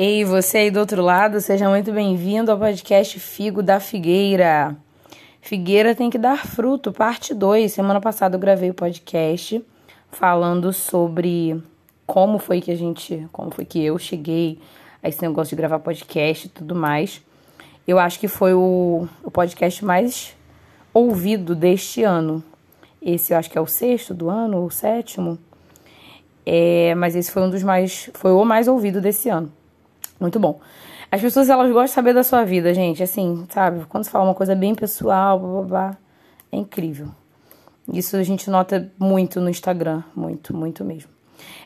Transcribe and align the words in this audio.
Ei, 0.00 0.24
você 0.24 0.58
aí 0.58 0.70
do 0.70 0.78
outro 0.78 1.02
lado, 1.02 1.40
seja 1.40 1.68
muito 1.68 1.90
bem-vindo 1.90 2.52
ao 2.52 2.56
podcast 2.56 3.18
Figo 3.18 3.64
da 3.64 3.80
Figueira. 3.80 4.76
Figueira 5.40 5.92
tem 5.92 6.08
que 6.08 6.16
dar 6.16 6.46
fruto, 6.46 6.92
parte 6.92 7.34
2. 7.34 7.72
Semana 7.72 8.00
passada 8.00 8.36
eu 8.36 8.38
gravei 8.38 8.70
o 8.70 8.74
podcast 8.74 9.60
falando 10.12 10.72
sobre 10.72 11.60
como 12.06 12.38
foi 12.38 12.60
que 12.60 12.70
a 12.70 12.76
gente, 12.76 13.26
como 13.32 13.50
foi 13.50 13.64
que 13.64 13.84
eu 13.84 13.98
cheguei 13.98 14.60
a 15.02 15.08
esse 15.08 15.20
negócio 15.20 15.56
de 15.56 15.60
gravar 15.60 15.80
podcast 15.80 16.46
e 16.46 16.50
tudo 16.50 16.76
mais. 16.76 17.20
Eu 17.84 17.98
acho 17.98 18.20
que 18.20 18.28
foi 18.28 18.54
o, 18.54 19.08
o 19.24 19.32
podcast 19.32 19.84
mais 19.84 20.32
ouvido 20.94 21.56
deste 21.56 22.04
ano. 22.04 22.40
Esse 23.02 23.32
eu 23.32 23.36
acho 23.36 23.50
que 23.50 23.58
é 23.58 23.60
o 23.60 23.66
sexto 23.66 24.14
do 24.14 24.30
ano, 24.30 24.58
ou 24.58 24.66
o 24.66 24.70
sétimo. 24.70 25.40
É, 26.46 26.94
mas 26.94 27.16
esse 27.16 27.32
foi 27.32 27.42
um 27.42 27.50
dos 27.50 27.64
mais. 27.64 28.08
Foi 28.14 28.30
o 28.30 28.44
mais 28.44 28.68
ouvido 28.68 29.00
desse 29.00 29.28
ano. 29.28 29.57
Muito 30.18 30.38
bom. 30.40 30.60
As 31.10 31.20
pessoas, 31.20 31.48
elas 31.48 31.68
gostam 31.68 31.84
de 31.84 31.90
saber 31.90 32.12
da 32.12 32.22
sua 32.22 32.44
vida, 32.44 32.74
gente. 32.74 33.02
Assim, 33.02 33.46
sabe? 33.50 33.84
Quando 33.88 34.04
você 34.04 34.10
fala 34.10 34.24
uma 34.24 34.34
coisa 34.34 34.54
bem 34.54 34.74
pessoal, 34.74 35.38
blá, 35.38 35.48
blá, 35.48 35.62
blá, 35.62 35.98
é 36.52 36.56
incrível. 36.56 37.08
Isso 37.92 38.16
a 38.16 38.22
gente 38.22 38.50
nota 38.50 38.92
muito 38.98 39.40
no 39.40 39.48
Instagram. 39.48 40.02
Muito, 40.14 40.54
muito 40.54 40.84
mesmo. 40.84 41.10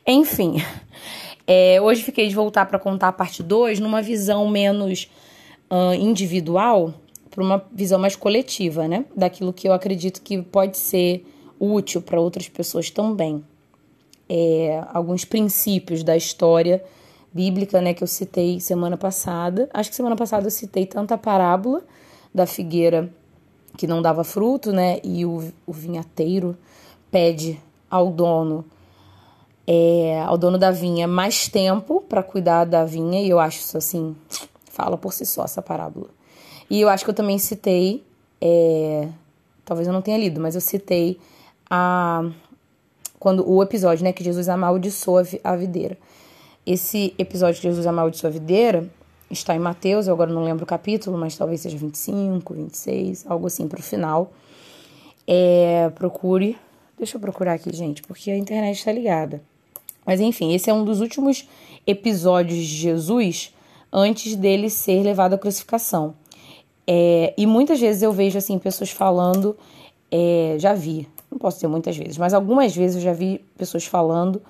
Enfim. 0.07 0.63
É, 1.45 1.81
hoje 1.81 2.05
fiquei 2.05 2.29
de 2.29 2.35
voltar 2.37 2.67
para 2.67 2.79
contar 2.79 3.09
a 3.09 3.13
parte 3.13 3.43
2 3.43 3.81
numa 3.81 4.01
visão 4.01 4.47
menos 4.49 5.11
uh, 5.69 5.93
individual 5.93 6.95
para 7.29 7.43
uma 7.43 7.65
visão 7.73 7.99
mais 7.99 8.15
coletiva, 8.15 8.87
né? 8.87 9.05
Daquilo 9.15 9.53
que 9.53 9.67
eu 9.67 9.73
acredito 9.73 10.23
que 10.23 10.41
pode 10.41 10.79
ser 10.79 11.27
útil 11.59 12.01
para 12.01 12.21
outras 12.21 12.49
pessoas 12.49 12.91
também. 12.91 13.43
É, 14.29 14.85
alguns 14.95 15.25
princípios 15.25 16.05
da 16.05 16.17
história 16.17 16.83
bíblica, 17.33 17.81
né, 17.81 17.95
que 17.95 18.03
eu 18.03 18.09
citei 18.09 18.61
semana 18.61 18.97
passada. 18.97 19.69
Acho 19.73 19.91
que 19.91 19.97
semana 19.97 20.17
passada 20.17 20.47
eu 20.47 20.51
citei 20.51 20.87
tanto 20.87 21.13
a 21.13 21.19
parábola 21.19 21.83
da 22.35 22.47
figueira 22.47 23.11
que 23.77 23.87
não 23.87 24.03
dava 24.03 24.23
fruto, 24.23 24.73
né, 24.73 25.01
e 25.03 25.25
o, 25.25 25.53
o 25.67 25.73
vinhateiro 25.73 26.57
pede 27.11 27.61
ao 27.91 28.11
dono 28.11 28.65
é, 29.67 30.21
ao 30.27 30.37
dono 30.37 30.59
da 30.59 30.71
vinha 30.71 31.07
mais 31.07 31.49
tempo 31.49 32.01
para 32.09 32.23
cuidar 32.23 32.65
da 32.65 32.85
vinha, 32.85 33.21
e 33.23 33.31
eu 33.31 33.39
acho 33.39 33.59
isso 33.61 33.79
assim, 33.79 34.17
fala 34.71 34.99
por 34.99 35.13
si 35.13 35.25
só 35.25 35.45
essa 35.45 35.63
parábola. 35.63 36.09
E 36.69 36.81
eu 36.81 36.89
acho 36.89 37.05
que 37.05 37.11
eu 37.11 37.15
também 37.15 37.39
citei, 37.39 38.05
é, 38.41 39.09
talvez 39.65 39.87
eu 39.87 39.95
não 39.95 40.03
tenha 40.03 40.19
lido, 40.19 40.41
mas 40.41 40.55
eu 40.55 40.61
citei 40.61 41.19
a 41.71 42.31
quando 43.19 43.49
o 43.49 43.63
episódio, 43.63 44.03
né, 44.03 44.13
que 44.13 44.25
Jesus 44.25 44.49
amaldiçoa 44.49 45.23
a 45.45 45.55
videira. 45.55 45.97
Esse 46.65 47.13
episódio 47.19 47.61
que 47.61 47.69
Jesus 47.69 47.87
amaldiçoa 47.87 48.31
a 48.31 48.33
videira 48.33 48.89
está 49.29 49.55
em 49.55 49.59
Mateus, 49.59 50.07
eu 50.07 50.15
agora 50.15 50.33
não 50.33 50.45
lembro 50.45 50.63
o 50.63 50.67
capítulo, 50.67 51.19
mas 51.19 51.37
talvez 51.37 51.61
seja 51.61 51.77
25, 51.77 52.55
26, 52.55 53.27
algo 53.29 53.49
assim 53.49 53.67
para 53.67 53.81
o 53.81 53.83
final. 53.83 54.33
É, 55.27 55.91
procure. 55.95 56.57
Deixa 56.97 57.17
eu 57.17 57.21
procurar 57.21 57.55
aqui, 57.55 57.75
gente, 57.75 58.03
porque 58.03 58.31
a 58.31 58.37
internet 58.37 58.79
está 58.79 58.93
ligada. 58.93 59.43
Mas 60.07 60.21
enfim, 60.21 60.55
esse 60.55 60.71
é 60.71 60.75
um 60.75 60.85
dos 60.85 61.01
últimos 61.01 61.49
episódios 61.85 62.59
de 62.59 62.77
Jesus 62.77 63.53
antes 63.93 64.37
dele 64.37 64.71
ser 64.71 65.03
levado 65.03 65.35
à 65.35 65.39
crucificação. 65.39 66.15
É, 66.87 67.35
e 67.37 67.45
muitas 67.45 67.81
vezes 67.81 68.03
eu 68.03 68.13
vejo 68.13 68.39
assim 68.39 68.57
pessoas 68.59 68.91
falando, 68.91 69.57
é, 70.11 70.57
já 70.59 70.75
vi, 70.75 71.09
não 71.31 71.39
posso 71.39 71.57
dizer 71.57 71.69
muitas 71.69 71.97
vezes, 71.97 72.19
mas 72.19 72.33
algumas 72.33 72.75
vezes 72.75 72.97
eu 72.97 73.03
já 73.03 73.13
vi 73.13 73.45
pessoas 73.57 73.85
falando 73.85 74.41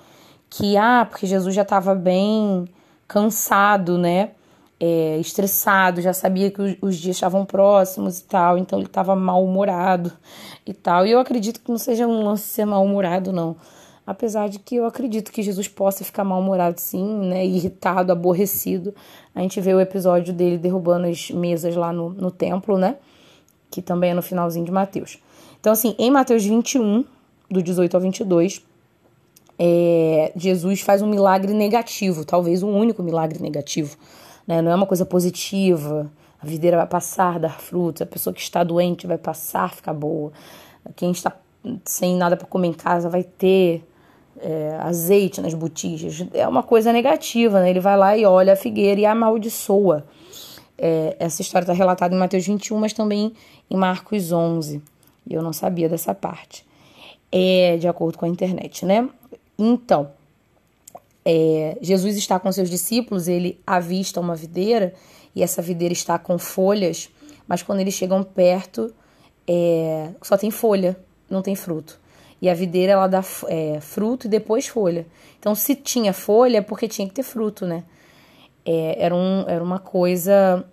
que, 0.52 0.76
ah, 0.76 1.06
porque 1.08 1.26
Jesus 1.26 1.54
já 1.54 1.62
estava 1.62 1.94
bem 1.94 2.68
cansado, 3.08 3.96
né? 3.96 4.32
É, 4.78 5.16
estressado, 5.18 6.02
já 6.02 6.12
sabia 6.12 6.50
que 6.50 6.78
os 6.82 6.96
dias 6.96 7.16
estavam 7.16 7.46
próximos 7.46 8.18
e 8.18 8.24
tal, 8.24 8.58
então 8.58 8.78
ele 8.78 8.86
estava 8.86 9.16
mal-humorado 9.16 10.12
e 10.66 10.74
tal. 10.74 11.06
E 11.06 11.10
eu 11.12 11.18
acredito 11.18 11.60
que 11.60 11.70
não 11.70 11.78
seja 11.78 12.06
um 12.06 12.22
lance 12.24 12.44
ser 12.44 12.66
mal-humorado, 12.66 13.32
não. 13.32 13.56
Apesar 14.06 14.48
de 14.50 14.58
que 14.58 14.76
eu 14.76 14.84
acredito 14.84 15.32
que 15.32 15.42
Jesus 15.42 15.68
possa 15.68 16.04
ficar 16.04 16.22
mal-humorado 16.22 16.78
sim, 16.78 17.02
né? 17.28 17.46
Irritado, 17.46 18.12
aborrecido. 18.12 18.94
A 19.34 19.40
gente 19.40 19.58
vê 19.58 19.72
o 19.72 19.80
episódio 19.80 20.34
dele 20.34 20.58
derrubando 20.58 21.06
as 21.06 21.30
mesas 21.30 21.74
lá 21.74 21.94
no, 21.94 22.10
no 22.10 22.30
templo, 22.30 22.76
né? 22.76 22.96
Que 23.70 23.80
também 23.80 24.10
é 24.10 24.14
no 24.14 24.22
finalzinho 24.22 24.66
de 24.66 24.72
Mateus. 24.72 25.18
Então, 25.58 25.72
assim, 25.72 25.94
em 25.98 26.10
Mateus 26.10 26.44
21, 26.44 27.04
do 27.50 27.62
18 27.62 27.94
ao 27.94 28.00
22, 28.02 28.60
é, 29.64 30.32
Jesus 30.34 30.80
faz 30.80 31.02
um 31.02 31.06
milagre 31.06 31.54
negativo, 31.54 32.24
talvez 32.24 32.64
um 32.64 32.76
único 32.76 33.00
milagre 33.00 33.40
negativo. 33.40 33.96
Né? 34.44 34.60
Não 34.60 34.72
é 34.72 34.74
uma 34.74 34.86
coisa 34.86 35.06
positiva. 35.06 36.10
A 36.42 36.44
videira 36.44 36.76
vai 36.76 36.86
passar, 36.88 37.38
dar 37.38 37.60
frutos. 37.60 38.02
A 38.02 38.06
pessoa 38.06 38.34
que 38.34 38.40
está 38.40 38.64
doente 38.64 39.06
vai 39.06 39.16
passar, 39.16 39.72
ficar 39.72 39.94
boa. 39.94 40.32
Quem 40.96 41.12
está 41.12 41.36
sem 41.84 42.16
nada 42.16 42.36
para 42.36 42.44
comer 42.48 42.66
em 42.66 42.72
casa 42.72 43.08
vai 43.08 43.22
ter 43.22 43.84
é, 44.40 44.76
azeite 44.80 45.40
nas 45.40 45.54
botijas. 45.54 46.26
É 46.34 46.48
uma 46.48 46.64
coisa 46.64 46.92
negativa, 46.92 47.60
né? 47.60 47.70
Ele 47.70 47.78
vai 47.78 47.96
lá 47.96 48.16
e 48.16 48.24
olha 48.24 48.54
a 48.54 48.56
figueira 48.56 49.00
e 49.00 49.06
amaldiçoa. 49.06 50.04
É, 50.76 51.14
essa 51.20 51.40
história 51.40 51.62
está 51.62 51.72
relatada 51.72 52.12
em 52.12 52.18
Mateus 52.18 52.44
21, 52.44 52.76
mas 52.78 52.92
também 52.92 53.32
em 53.70 53.76
Marcos 53.76 54.32
11. 54.32 54.82
E 55.24 55.34
eu 55.34 55.40
não 55.40 55.52
sabia 55.52 55.88
dessa 55.88 56.12
parte. 56.12 56.66
É, 57.30 57.76
de 57.76 57.86
acordo 57.86 58.18
com 58.18 58.24
a 58.24 58.28
internet, 58.28 58.84
né? 58.84 59.08
Então, 59.58 60.10
é, 61.24 61.78
Jesus 61.80 62.16
está 62.16 62.38
com 62.38 62.50
seus 62.50 62.68
discípulos, 62.68 63.28
ele 63.28 63.60
avista 63.66 64.20
uma 64.20 64.34
videira 64.34 64.94
e 65.34 65.42
essa 65.42 65.62
videira 65.62 65.92
está 65.92 66.18
com 66.18 66.38
folhas, 66.38 67.08
mas 67.46 67.62
quando 67.62 67.80
eles 67.80 67.94
chegam 67.94 68.22
perto, 68.22 68.92
é, 69.46 70.10
só 70.22 70.36
tem 70.36 70.50
folha, 70.50 70.96
não 71.28 71.42
tem 71.42 71.54
fruto. 71.54 72.00
E 72.40 72.50
a 72.50 72.54
videira 72.54 72.92
ela 72.92 73.06
dá 73.06 73.24
é, 73.46 73.80
fruto 73.80 74.26
e 74.26 74.30
depois 74.30 74.66
folha. 74.66 75.06
Então, 75.38 75.54
se 75.54 75.76
tinha 75.76 76.12
folha, 76.12 76.58
é 76.58 76.60
porque 76.60 76.88
tinha 76.88 77.06
que 77.06 77.14
ter 77.14 77.22
fruto, 77.22 77.64
né? 77.66 77.84
É, 78.64 78.96
era, 78.98 79.14
um, 79.14 79.44
era 79.46 79.62
uma 79.62 79.78
coisa 79.78 80.64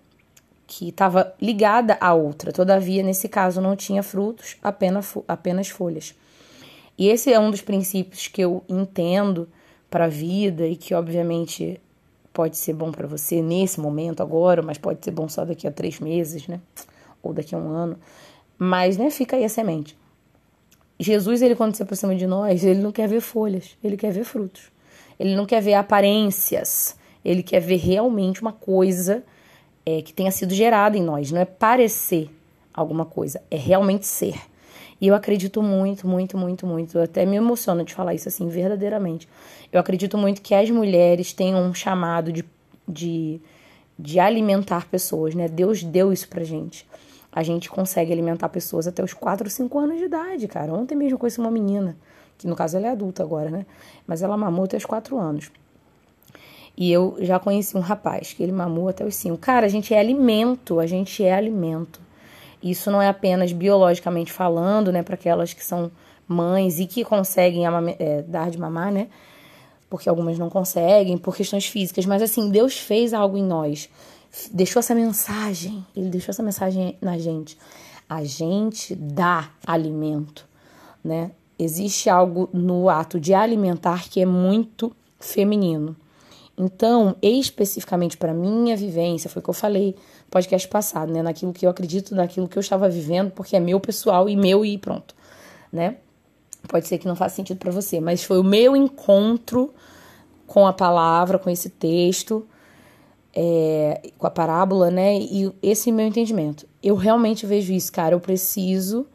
que 0.66 0.88
estava 0.88 1.32
ligada 1.40 1.96
à 2.00 2.12
outra. 2.12 2.52
Todavia, 2.52 3.04
nesse 3.04 3.28
caso, 3.28 3.60
não 3.60 3.76
tinha 3.76 4.02
frutos, 4.02 4.56
apenas, 4.62 5.14
apenas 5.28 5.68
folhas. 5.68 6.14
E 7.00 7.08
esse 7.08 7.32
é 7.32 7.40
um 7.40 7.50
dos 7.50 7.62
princípios 7.62 8.28
que 8.28 8.42
eu 8.42 8.62
entendo 8.68 9.48
para 9.88 10.04
a 10.04 10.08
vida 10.08 10.66
e 10.66 10.76
que, 10.76 10.92
obviamente, 10.92 11.80
pode 12.30 12.58
ser 12.58 12.74
bom 12.74 12.92
para 12.92 13.06
você 13.06 13.40
nesse 13.40 13.80
momento, 13.80 14.22
agora, 14.22 14.60
mas 14.60 14.76
pode 14.76 15.02
ser 15.02 15.10
bom 15.10 15.26
só 15.26 15.46
daqui 15.46 15.66
a 15.66 15.72
três 15.72 15.98
meses, 15.98 16.46
né? 16.46 16.60
Ou 17.22 17.32
daqui 17.32 17.54
a 17.54 17.58
um 17.58 17.70
ano. 17.70 17.98
Mas, 18.58 18.98
né, 18.98 19.08
fica 19.08 19.34
aí 19.34 19.46
a 19.46 19.48
semente. 19.48 19.96
Jesus, 20.98 21.40
ele 21.40 21.56
quando 21.56 21.74
se 21.74 21.82
aproxima 21.82 22.14
de 22.14 22.26
nós, 22.26 22.62
ele 22.62 22.82
não 22.82 22.92
quer 22.92 23.08
ver 23.08 23.22
folhas, 23.22 23.78
ele 23.82 23.96
quer 23.96 24.12
ver 24.12 24.24
frutos. 24.24 24.70
Ele 25.18 25.34
não 25.34 25.46
quer 25.46 25.62
ver 25.62 25.72
aparências, 25.72 26.96
ele 27.24 27.42
quer 27.42 27.60
ver 27.60 27.76
realmente 27.76 28.42
uma 28.42 28.52
coisa 28.52 29.24
é, 29.86 30.02
que 30.02 30.12
tenha 30.12 30.30
sido 30.30 30.52
gerada 30.52 30.98
em 30.98 31.02
nós. 31.02 31.32
Não 31.32 31.40
é 31.40 31.46
parecer 31.46 32.28
alguma 32.74 33.06
coisa, 33.06 33.40
é 33.50 33.56
realmente 33.56 34.04
ser. 34.04 34.49
E 35.00 35.06
eu 35.06 35.14
acredito 35.14 35.62
muito, 35.62 36.06
muito, 36.06 36.36
muito, 36.36 36.66
muito. 36.66 36.98
Até 36.98 37.24
me 37.24 37.36
emociona 37.36 37.82
de 37.82 37.94
falar 37.94 38.14
isso 38.14 38.28
assim, 38.28 38.48
verdadeiramente. 38.48 39.26
Eu 39.72 39.80
acredito 39.80 40.18
muito 40.18 40.42
que 40.42 40.54
as 40.54 40.68
mulheres 40.68 41.32
tenham 41.32 41.62
um 41.62 41.72
chamado 41.72 42.30
de, 42.30 42.44
de, 42.86 43.40
de 43.98 44.20
alimentar 44.20 44.86
pessoas, 44.88 45.34
né? 45.34 45.48
Deus 45.48 45.82
deu 45.82 46.12
isso 46.12 46.28
pra 46.28 46.44
gente. 46.44 46.86
A 47.32 47.42
gente 47.42 47.70
consegue 47.70 48.12
alimentar 48.12 48.48
pessoas 48.48 48.86
até 48.86 49.02
os 49.02 49.14
4 49.14 49.46
ou 49.46 49.50
5 49.50 49.78
anos 49.78 49.98
de 49.98 50.04
idade, 50.04 50.48
cara. 50.48 50.72
Ontem 50.72 50.96
mesmo 50.96 51.16
conheci 51.16 51.38
uma 51.38 51.50
menina, 51.50 51.96
que 52.36 52.46
no 52.46 52.56
caso 52.56 52.76
ela 52.76 52.88
é 52.88 52.90
adulta 52.90 53.22
agora, 53.22 53.48
né? 53.48 53.64
Mas 54.06 54.20
ela 54.20 54.36
mamou 54.36 54.64
até 54.64 54.76
os 54.76 54.84
4 54.84 55.16
anos. 55.18 55.50
E 56.76 56.90
eu 56.90 57.16
já 57.20 57.38
conheci 57.38 57.76
um 57.76 57.80
rapaz 57.80 58.32
que 58.32 58.42
ele 58.42 58.52
mamou 58.52 58.88
até 58.88 59.04
os 59.04 59.14
5. 59.14 59.38
Cara, 59.38 59.66
a 59.66 59.68
gente 59.68 59.94
é 59.94 59.98
alimento, 59.98 60.80
a 60.80 60.86
gente 60.86 61.22
é 61.24 61.32
alimento. 61.32 62.00
Isso 62.62 62.90
não 62.90 63.00
é 63.00 63.08
apenas 63.08 63.52
biologicamente 63.52 64.32
falando, 64.32 64.92
né, 64.92 65.02
para 65.02 65.14
aquelas 65.14 65.52
que 65.52 65.64
são 65.64 65.90
mães 66.28 66.78
e 66.78 66.86
que 66.86 67.04
conseguem 67.04 67.64
é, 67.98 68.22
dar 68.22 68.50
de 68.50 68.58
mamar, 68.58 68.92
né? 68.92 69.08
Porque 69.88 70.08
algumas 70.08 70.38
não 70.38 70.48
conseguem 70.48 71.18
por 71.18 71.34
questões 71.34 71.66
físicas, 71.66 72.06
mas 72.06 72.22
assim, 72.22 72.50
Deus 72.50 72.78
fez 72.78 73.12
algo 73.12 73.36
em 73.36 73.42
nós. 73.42 73.88
Deixou 74.52 74.78
essa 74.78 74.94
mensagem, 74.94 75.84
ele 75.96 76.08
deixou 76.08 76.32
essa 76.32 76.42
mensagem 76.42 76.96
na 77.00 77.18
gente. 77.18 77.58
A 78.08 78.22
gente 78.22 78.94
dá 78.94 79.50
alimento, 79.66 80.46
né? 81.02 81.32
Existe 81.58 82.08
algo 82.08 82.48
no 82.52 82.88
ato 82.88 83.18
de 83.18 83.34
alimentar 83.34 84.08
que 84.08 84.20
é 84.20 84.26
muito 84.26 84.94
feminino. 85.18 85.96
Então, 86.62 87.16
especificamente 87.22 88.18
para 88.18 88.34
minha 88.34 88.76
vivência, 88.76 89.30
foi 89.30 89.40
o 89.40 89.42
que 89.42 89.48
eu 89.48 89.54
falei 89.54 89.96
no 90.26 90.30
podcast 90.30 90.68
passado, 90.68 91.10
né? 91.10 91.22
Naquilo 91.22 91.54
que 91.54 91.64
eu 91.64 91.70
acredito, 91.70 92.14
naquilo 92.14 92.46
que 92.46 92.58
eu 92.58 92.60
estava 92.60 92.86
vivendo, 92.86 93.30
porque 93.30 93.56
é 93.56 93.60
meu 93.60 93.80
pessoal 93.80 94.28
e 94.28 94.36
meu 94.36 94.62
e 94.62 94.76
pronto, 94.76 95.14
né? 95.72 95.96
Pode 96.68 96.86
ser 96.86 96.98
que 96.98 97.08
não 97.08 97.16
faça 97.16 97.36
sentido 97.36 97.56
para 97.56 97.72
você, 97.72 97.98
mas 97.98 98.22
foi 98.22 98.38
o 98.38 98.44
meu 98.44 98.76
encontro 98.76 99.72
com 100.46 100.66
a 100.66 100.72
palavra, 100.74 101.38
com 101.38 101.48
esse 101.48 101.70
texto, 101.70 102.46
é, 103.34 104.10
com 104.18 104.26
a 104.26 104.30
parábola, 104.30 104.90
né? 104.90 105.18
E 105.18 105.50
esse 105.62 105.90
meu 105.90 106.06
entendimento. 106.06 106.66
Eu 106.82 106.94
realmente 106.94 107.46
vejo 107.46 107.72
isso, 107.72 107.90
cara. 107.90 108.14
Eu 108.14 108.20
preciso, 108.20 109.06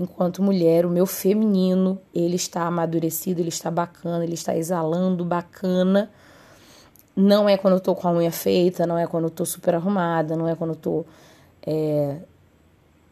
enquanto 0.00 0.42
mulher, 0.42 0.84
o 0.84 0.90
meu 0.90 1.06
feminino, 1.06 2.00
ele 2.12 2.34
está 2.34 2.62
amadurecido, 2.62 3.40
ele 3.40 3.50
está 3.50 3.70
bacana, 3.70 4.24
ele 4.24 4.34
está 4.34 4.56
exalando 4.56 5.24
bacana. 5.24 6.10
Não 7.20 7.48
é 7.48 7.56
quando 7.56 7.74
eu 7.74 7.80
tô 7.80 7.96
com 7.96 8.06
a 8.06 8.12
unha 8.12 8.30
feita, 8.30 8.86
não 8.86 8.96
é 8.96 9.04
quando 9.04 9.24
eu 9.24 9.30
tô 9.30 9.44
super 9.44 9.74
arrumada, 9.74 10.36
não 10.36 10.46
é 10.46 10.54
quando 10.54 10.70
eu 10.70 10.76
tô 10.76 11.04
é, 11.66 12.18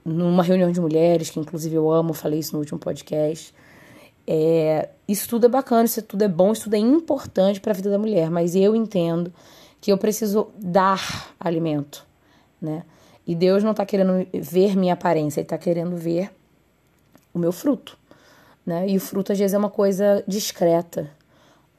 numa 0.04 0.44
reunião 0.44 0.70
de 0.70 0.80
mulheres, 0.80 1.28
que 1.28 1.40
inclusive 1.40 1.74
eu 1.74 1.90
amo, 1.90 2.14
falei 2.14 2.38
isso 2.38 2.52
no 2.52 2.60
último 2.60 2.78
podcast. 2.78 3.52
É, 4.24 4.90
isso 5.08 5.28
tudo 5.28 5.46
é 5.46 5.48
bacana, 5.48 5.86
isso 5.86 6.00
tudo 6.02 6.22
é 6.22 6.28
bom, 6.28 6.52
isso 6.52 6.62
tudo 6.64 6.74
é 6.74 6.78
importante 6.78 7.60
para 7.60 7.72
a 7.72 7.74
vida 7.74 7.90
da 7.90 7.98
mulher, 7.98 8.30
mas 8.30 8.54
eu 8.54 8.76
entendo 8.76 9.32
que 9.80 9.90
eu 9.90 9.98
preciso 9.98 10.50
dar 10.56 11.34
alimento, 11.40 12.06
né? 12.62 12.84
E 13.26 13.34
Deus 13.34 13.64
não 13.64 13.72
está 13.72 13.84
querendo 13.84 14.24
ver 14.32 14.76
minha 14.76 14.94
aparência, 14.94 15.40
Ele 15.40 15.46
está 15.46 15.58
querendo 15.58 15.96
ver 15.96 16.30
o 17.34 17.40
meu 17.40 17.50
fruto, 17.50 17.98
né? 18.64 18.88
E 18.88 18.96
o 18.96 19.00
fruto 19.00 19.32
às 19.32 19.38
vezes 19.38 19.52
é 19.52 19.58
uma 19.58 19.68
coisa 19.68 20.22
discreta, 20.28 21.10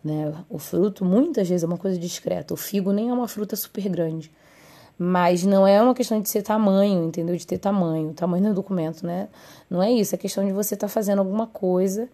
né? 0.04 0.34
O 0.50 0.58
fruto 0.58 1.04
muitas 1.04 1.48
vezes 1.48 1.64
é 1.64 1.68
uma 1.68 1.78
coisa 1.78 1.98
discreta. 1.98 2.54
O 2.54 2.58
figo 2.58 2.92
nem 2.92 3.10
é 3.10 3.14
uma 3.14 3.28
fruta 3.28 3.56
super 3.56 3.88
grande, 3.90 4.32
mas 4.98 5.44
não 5.44 5.68
é 5.68 5.82
uma 5.82 5.94
questão 5.94 6.22
de 6.22 6.30
ser 6.30 6.42
tamanho, 6.42 7.04
entendeu? 7.06 7.36
De 7.36 7.46
ter 7.46 7.58
tamanho, 7.58 8.14
tamanho 8.14 8.46
do 8.46 8.54
documento, 8.54 9.06
né? 9.06 9.28
Não 9.70 9.82
é 9.82 9.92
isso, 9.92 10.16
é 10.16 10.18
questão 10.18 10.46
de 10.46 10.52
você 10.52 10.74
estar 10.76 10.88
tá 10.88 10.94
fazendo 10.94 11.20
alguma 11.20 11.48
coisa 11.48 12.10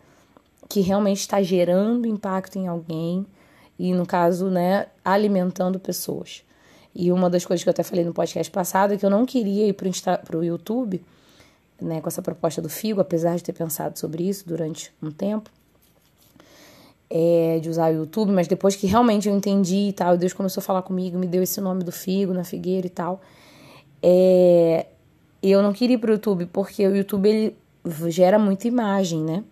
que 0.70 0.82
realmente 0.82 1.20
está 1.20 1.42
gerando 1.42 2.08
impacto 2.08 2.58
em 2.58 2.68
alguém 2.68 3.26
e, 3.78 3.94
no 3.94 4.06
caso, 4.06 4.50
né, 4.50 4.88
alimentando 5.04 5.80
pessoas. 5.80 6.44
E 6.96 7.12
uma 7.12 7.30
das 7.30 7.46
coisas 7.46 7.64
que 7.64 7.70
eu 7.70 7.72
até 7.72 7.84
falei 7.84 8.06
no 8.06 8.14
podcast 8.14 8.52
passado 8.52 8.94
é 8.94 8.98
que 8.98 9.06
eu 9.06 9.10
não 9.10 9.26
queria 9.26 9.68
ir 9.68 9.74
para 9.74 10.38
o 10.38 10.44
YouTube 10.44 11.04
né, 11.82 12.02
com 12.02 12.08
essa 12.08 12.22
proposta 12.22 12.62
do 12.62 12.70
Figo, 12.70 13.02
apesar 13.02 13.36
de 13.36 13.44
ter 13.44 13.54
pensado 13.54 13.98
sobre 14.00 14.28
isso 14.28 14.48
durante 14.48 14.92
um 15.02 15.12
tempo, 15.12 15.50
é, 17.16 17.60
de 17.62 17.70
usar 17.70 17.94
o 17.94 17.96
YouTube, 17.96 18.32
mas 18.32 18.48
depois 18.48 18.76
que 18.76 18.88
realmente 18.88 19.30
eu 19.30 19.36
entendi 19.38 19.90
e 19.90 19.94
tal, 19.94 20.18
Deus 20.18 20.34
começou 20.34 20.62
a 20.62 20.64
falar 20.64 20.82
comigo, 20.82 21.16
me 21.16 21.28
deu 21.28 21.44
esse 21.44 21.62
nome 21.62 21.84
do 21.84 21.92
Figo 21.92 22.34
na 22.34 22.44
Figueira 22.44 22.88
e 22.88 22.90
tal, 22.90 23.22
é, 24.02 24.88
eu 25.44 25.62
não 25.62 25.72
queria 25.72 25.96
ir 25.96 26.00
para 26.00 26.10
o 26.10 26.14
YouTube, 26.14 26.48
porque 26.48 26.88
o 26.88 26.96
YouTube 26.96 27.30
ele 27.30 27.56
gera 28.10 28.40
muita 28.40 28.68
imagem, 28.68 29.22
né? 29.22 29.44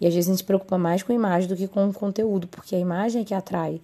E 0.00 0.06
às 0.06 0.14
vezes 0.14 0.28
a 0.28 0.32
gente 0.32 0.38
se 0.38 0.44
preocupa 0.44 0.78
mais 0.78 1.02
com 1.02 1.10
a 1.10 1.14
imagem 1.14 1.48
do 1.48 1.56
que 1.56 1.66
com 1.66 1.88
o 1.88 1.92
conteúdo, 1.92 2.46
porque 2.46 2.76
a 2.76 2.78
imagem 2.78 3.22
é 3.22 3.24
que 3.24 3.34
atrai 3.34 3.80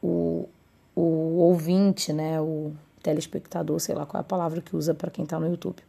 o, 0.00 0.48
o 0.94 1.02
ouvinte, 1.40 2.12
né? 2.12 2.40
O 2.40 2.72
telespectador, 3.02 3.80
sei 3.80 3.94
lá 3.94 4.06
qual 4.06 4.20
é 4.20 4.22
a 4.22 4.24
palavra 4.24 4.60
que 4.60 4.76
usa 4.76 4.94
para 4.94 5.10
quem 5.10 5.24
está 5.24 5.40
no 5.40 5.48
YouTube. 5.48 5.82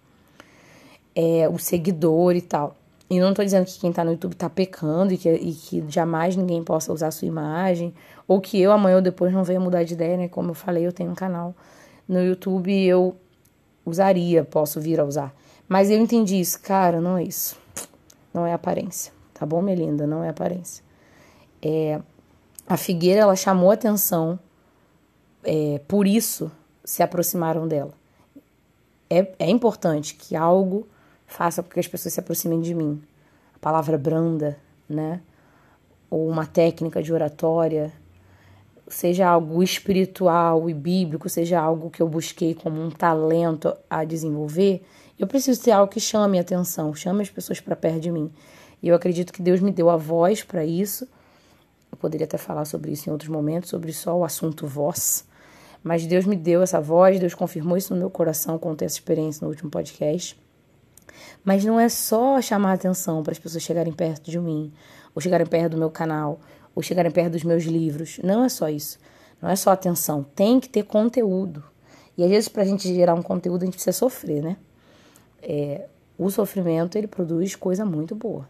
É, 1.15 1.47
o 1.47 1.59
seguidor 1.59 2.35
e 2.35 2.41
tal. 2.41 2.75
E 3.09 3.19
não 3.19 3.29
estou 3.29 3.45
dizendo 3.45 3.65
que 3.65 3.79
quem 3.79 3.89
está 3.89 4.03
no 4.03 4.11
YouTube 4.11 4.33
está 4.33 4.49
pecando 4.49 5.13
e 5.13 5.17
que, 5.17 5.29
e 5.29 5.53
que 5.53 5.83
jamais 5.87 6.35
ninguém 6.35 6.61
possa 6.63 6.91
usar 6.91 7.11
sua 7.11 7.27
imagem, 7.27 7.93
ou 8.27 8.41
que 8.41 8.59
eu 8.59 8.71
amanhã 8.71 8.97
ou 8.97 9.01
depois 9.01 9.31
não 9.31 9.43
venha 9.43 9.59
mudar 9.59 9.83
de 9.83 9.93
ideia, 9.93 10.17
né? 10.17 10.27
Como 10.27 10.51
eu 10.51 10.53
falei, 10.53 10.85
eu 10.85 10.91
tenho 10.91 11.11
um 11.11 11.15
canal 11.15 11.55
no 12.07 12.21
YouTube 12.21 12.69
e 12.69 12.85
eu 12.85 13.15
usaria, 13.85 14.43
posso 14.43 14.81
vir 14.81 14.99
a 14.99 15.05
usar. 15.05 15.33
Mas 15.67 15.89
eu 15.89 15.97
entendi 15.97 16.39
isso, 16.39 16.61
cara, 16.61 16.99
não 16.99 17.17
é 17.17 17.23
isso. 17.23 17.57
Não 18.33 18.45
é 18.45 18.53
aparência. 18.53 19.13
Tá 19.33 19.45
bom, 19.45 19.61
minha 19.61 19.75
linda? 19.75 20.05
Não 20.05 20.23
é 20.23 20.29
aparência. 20.29 20.83
É, 21.61 22.01
a 22.67 22.75
figueira, 22.75 23.21
ela 23.21 23.35
chamou 23.35 23.71
atenção, 23.71 24.37
é, 25.43 25.79
por 25.87 26.05
isso 26.05 26.51
se 26.83 27.01
aproximaram 27.01 27.67
dela. 27.67 27.93
É, 29.09 29.33
é 29.39 29.49
importante 29.49 30.15
que 30.15 30.35
algo 30.35 30.87
faça 31.27 31.61
com 31.61 31.69
que 31.69 31.79
as 31.79 31.87
pessoas 31.87 32.13
se 32.13 32.19
aproximem 32.19 32.61
de 32.61 32.73
mim. 32.73 32.99
A 33.53 33.59
palavra 33.59 33.97
branda, 33.97 34.57
né? 34.89 35.21
Ou 36.09 36.27
uma 36.27 36.45
técnica 36.47 37.03
de 37.03 37.13
oratória, 37.13 37.91
seja 38.87 39.27
algo 39.27 39.61
espiritual 39.61 40.69
e 40.69 40.73
bíblico, 40.73 41.29
seja 41.29 41.59
algo 41.59 41.89
que 41.89 42.01
eu 42.01 42.07
busquei 42.07 42.55
como 42.55 42.81
um 42.81 42.89
talento 42.89 43.75
a 43.89 44.05
desenvolver, 44.05 44.81
eu 45.19 45.27
preciso 45.27 45.61
ter 45.61 45.71
algo 45.71 45.91
que 45.91 45.99
chame 45.99 46.37
a 46.37 46.41
atenção, 46.41 46.93
chame 46.95 47.21
as 47.21 47.29
pessoas 47.29 47.59
para 47.59 47.75
perto 47.75 47.99
de 47.99 48.11
mim. 48.11 48.31
E 48.81 48.87
eu 48.87 48.95
acredito 48.95 49.33
que 49.33 49.41
Deus 49.41 49.59
me 49.59 49.71
deu 49.71 49.89
a 49.89 49.97
voz 49.97 50.43
para 50.43 50.63
isso. 50.63 51.07
Eu 51.91 51.97
poderia 51.97 52.25
até 52.25 52.37
falar 52.37 52.65
sobre 52.65 52.91
isso 52.91 53.09
em 53.09 53.11
outros 53.11 53.29
momentos, 53.29 53.69
sobre 53.69 53.91
só 53.91 54.15
o 54.15 54.23
assunto 54.23 54.67
voz. 54.67 55.25
Mas 55.83 56.05
Deus 56.05 56.25
me 56.25 56.35
deu 56.35 56.61
essa 56.61 56.79
voz, 56.79 57.19
Deus 57.19 57.33
confirmou 57.33 57.77
isso 57.77 57.93
no 57.93 57.99
meu 57.99 58.09
coração, 58.11 58.59
contei 58.59 58.85
essa 58.85 58.95
experiência 58.95 59.43
no 59.43 59.49
último 59.49 59.71
podcast. 59.71 60.39
Mas 61.43 61.63
não 61.63 61.79
é 61.79 61.89
só 61.89 62.41
chamar 62.41 62.73
atenção 62.73 63.23
para 63.23 63.31
as 63.31 63.39
pessoas 63.39 63.63
chegarem 63.63 63.93
perto 63.93 64.29
de 64.29 64.39
mim, 64.39 64.71
ou 65.15 65.21
chegarem 65.21 65.45
perto 65.45 65.71
do 65.71 65.77
meu 65.77 65.89
canal, 65.89 66.39
ou 66.75 66.83
chegarem 66.83 67.11
perto 67.11 67.33
dos 67.33 67.43
meus 67.43 67.63
livros. 67.63 68.19
Não 68.23 68.43
é 68.43 68.49
só 68.49 68.69
isso. 68.69 68.99
Não 69.41 69.49
é 69.49 69.55
só 69.55 69.71
atenção. 69.71 70.23
Tem 70.35 70.59
que 70.59 70.69
ter 70.69 70.83
conteúdo. 70.83 71.63
E 72.17 72.23
às 72.23 72.29
vezes, 72.29 72.49
para 72.49 72.63
a 72.63 72.65
gente 72.65 72.93
gerar 72.93 73.13
um 73.13 73.21
conteúdo, 73.21 73.61
a 73.61 73.65
gente 73.65 73.75
precisa 73.75 73.95
sofrer, 73.95 74.43
né? 74.43 74.57
É, 75.41 75.85
o 76.17 76.29
sofrimento, 76.31 76.97
ele 76.97 77.07
produz 77.07 77.55
coisa 77.55 77.85
muito 77.85 78.15
boa. 78.15 78.47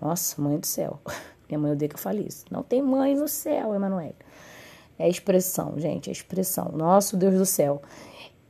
Nossa, 0.00 0.40
mãe 0.40 0.58
do 0.58 0.66
céu. 0.66 0.98
Minha 1.48 1.58
mãe 1.58 1.72
odeia 1.72 1.88
que 1.88 1.94
eu 1.94 2.00
fale 2.00 2.26
isso. 2.26 2.44
Não 2.50 2.62
tem 2.62 2.82
mãe 2.82 3.14
no 3.14 3.28
céu, 3.28 3.74
Emanuel. 3.74 4.14
É 4.98 5.08
expressão, 5.08 5.74
gente, 5.78 6.08
é 6.08 6.12
expressão. 6.12 6.72
Nosso 6.72 7.16
Deus 7.16 7.34
do 7.34 7.46
céu. 7.46 7.82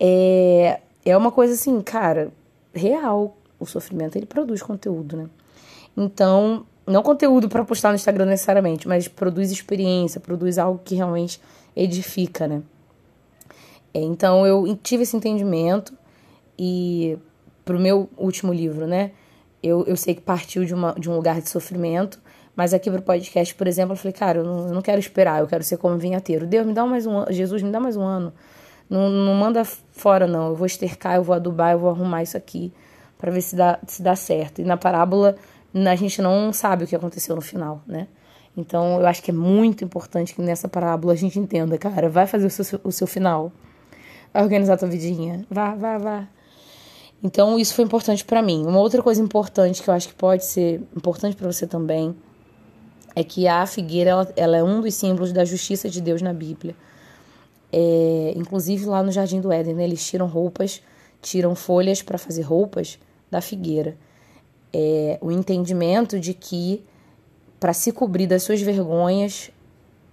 É, 0.00 0.80
é 1.04 1.16
uma 1.16 1.30
coisa 1.30 1.54
assim, 1.54 1.80
cara, 1.82 2.30
real. 2.72 3.36
O 3.58 3.66
sofrimento, 3.66 4.16
ele 4.16 4.26
produz 4.26 4.62
conteúdo, 4.62 5.16
né? 5.16 5.28
Então, 5.96 6.64
não 6.86 7.02
conteúdo 7.02 7.48
para 7.48 7.64
postar 7.64 7.88
no 7.88 7.96
Instagram 7.96 8.26
necessariamente, 8.26 8.86
mas 8.86 9.08
produz 9.08 9.50
experiência, 9.50 10.20
produz 10.20 10.58
algo 10.58 10.80
que 10.84 10.94
realmente 10.94 11.40
edifica, 11.74 12.46
né? 12.46 12.62
É, 13.92 14.00
então, 14.00 14.46
eu 14.46 14.76
tive 14.80 15.02
esse 15.02 15.16
entendimento 15.16 15.92
e 16.56 17.18
pro 17.64 17.80
meu 17.80 18.08
último 18.16 18.52
livro, 18.52 18.86
né? 18.86 19.10
eu, 19.62 19.84
eu 19.86 19.96
sei 19.96 20.14
que 20.14 20.20
partiu 20.20 20.64
de, 20.64 20.74
uma, 20.74 20.94
de 20.94 21.10
um 21.10 21.14
lugar 21.14 21.40
de 21.40 21.48
sofrimento, 21.48 22.20
mas 22.54 22.74
aqui 22.74 22.90
pro 22.90 23.02
podcast, 23.02 23.54
por 23.54 23.66
exemplo, 23.66 23.92
eu 23.92 23.96
falei, 23.96 24.12
cara, 24.12 24.38
eu 24.38 24.44
não, 24.44 24.68
eu 24.68 24.74
não 24.74 24.82
quero 24.82 24.98
esperar, 24.98 25.40
eu 25.40 25.46
quero 25.46 25.62
ser 25.62 25.76
como 25.76 25.96
vinhateiro. 25.96 26.46
Deus, 26.46 26.66
me 26.66 26.72
dá 26.72 26.84
mais 26.84 27.06
um 27.06 27.18
ano, 27.18 27.32
Jesus, 27.32 27.62
me 27.62 27.70
dá 27.70 27.78
mais 27.78 27.96
um 27.96 28.02
ano. 28.02 28.32
Não, 28.88 29.08
não 29.10 29.34
manda 29.34 29.64
fora, 29.64 30.26
não. 30.26 30.48
Eu 30.48 30.54
vou 30.54 30.66
estercar, 30.66 31.16
eu 31.16 31.22
vou 31.22 31.34
adubar, 31.34 31.72
eu 31.72 31.78
vou 31.78 31.90
arrumar 31.90 32.22
isso 32.22 32.36
aqui 32.36 32.72
para 33.18 33.30
ver 33.30 33.42
se 33.42 33.56
dá, 33.56 33.78
se 33.86 34.02
dá 34.02 34.14
certo. 34.14 34.60
E 34.60 34.64
na 34.64 34.76
parábola, 34.76 35.36
a 35.74 35.96
gente 35.96 36.22
não 36.22 36.52
sabe 36.52 36.84
o 36.84 36.86
que 36.86 36.96
aconteceu 36.96 37.34
no 37.34 37.42
final, 37.42 37.82
né? 37.86 38.08
Então, 38.56 39.00
eu 39.00 39.06
acho 39.06 39.22
que 39.22 39.30
é 39.30 39.34
muito 39.34 39.84
importante 39.84 40.34
que 40.34 40.42
nessa 40.42 40.68
parábola 40.68 41.12
a 41.12 41.16
gente 41.16 41.38
entenda, 41.38 41.78
cara, 41.78 42.08
vai 42.08 42.26
fazer 42.26 42.46
o 42.46 42.50
seu, 42.50 42.80
o 42.82 42.90
seu 42.90 43.06
final. 43.06 43.52
Vai 44.32 44.42
organizar 44.42 44.74
a 44.74 44.76
tua 44.76 44.88
vidinha. 44.88 45.46
Vá, 45.48 45.74
vá, 45.74 45.96
vá. 45.96 46.28
Então, 47.22 47.58
isso 47.58 47.74
foi 47.74 47.84
importante 47.84 48.24
para 48.24 48.42
mim. 48.42 48.64
Uma 48.66 48.80
outra 48.80 49.02
coisa 49.02 49.20
importante 49.22 49.82
que 49.82 49.88
eu 49.88 49.94
acho 49.94 50.08
que 50.08 50.14
pode 50.14 50.44
ser 50.44 50.80
importante 50.96 51.36
para 51.36 51.50
você 51.50 51.66
também 51.66 52.16
é 53.14 53.24
que 53.24 53.48
a 53.48 53.66
figueira 53.66 54.10
ela, 54.10 54.32
ela, 54.36 54.56
é 54.56 54.62
um 54.62 54.80
dos 54.80 54.94
símbolos 54.94 55.32
da 55.32 55.44
justiça 55.44 55.88
de 55.88 56.00
Deus 56.00 56.22
na 56.22 56.32
Bíblia. 56.32 56.76
É, 57.72 58.32
inclusive 58.36 58.86
lá 58.86 59.02
no 59.02 59.12
Jardim 59.12 59.40
do 59.40 59.52
Éden, 59.52 59.74
né, 59.74 59.84
eles 59.84 60.04
tiram 60.06 60.26
roupas, 60.26 60.82
tiram 61.20 61.54
folhas 61.54 62.02
para 62.02 62.18
fazer 62.18 62.42
roupas 62.42 62.98
da 63.30 63.40
figueira. 63.40 63.96
É, 64.72 65.18
o 65.20 65.30
entendimento 65.30 66.18
de 66.18 66.34
que 66.34 66.84
para 67.58 67.72
se 67.72 67.92
cobrir 67.92 68.26
das 68.26 68.42
suas 68.42 68.60
vergonhas 68.60 69.50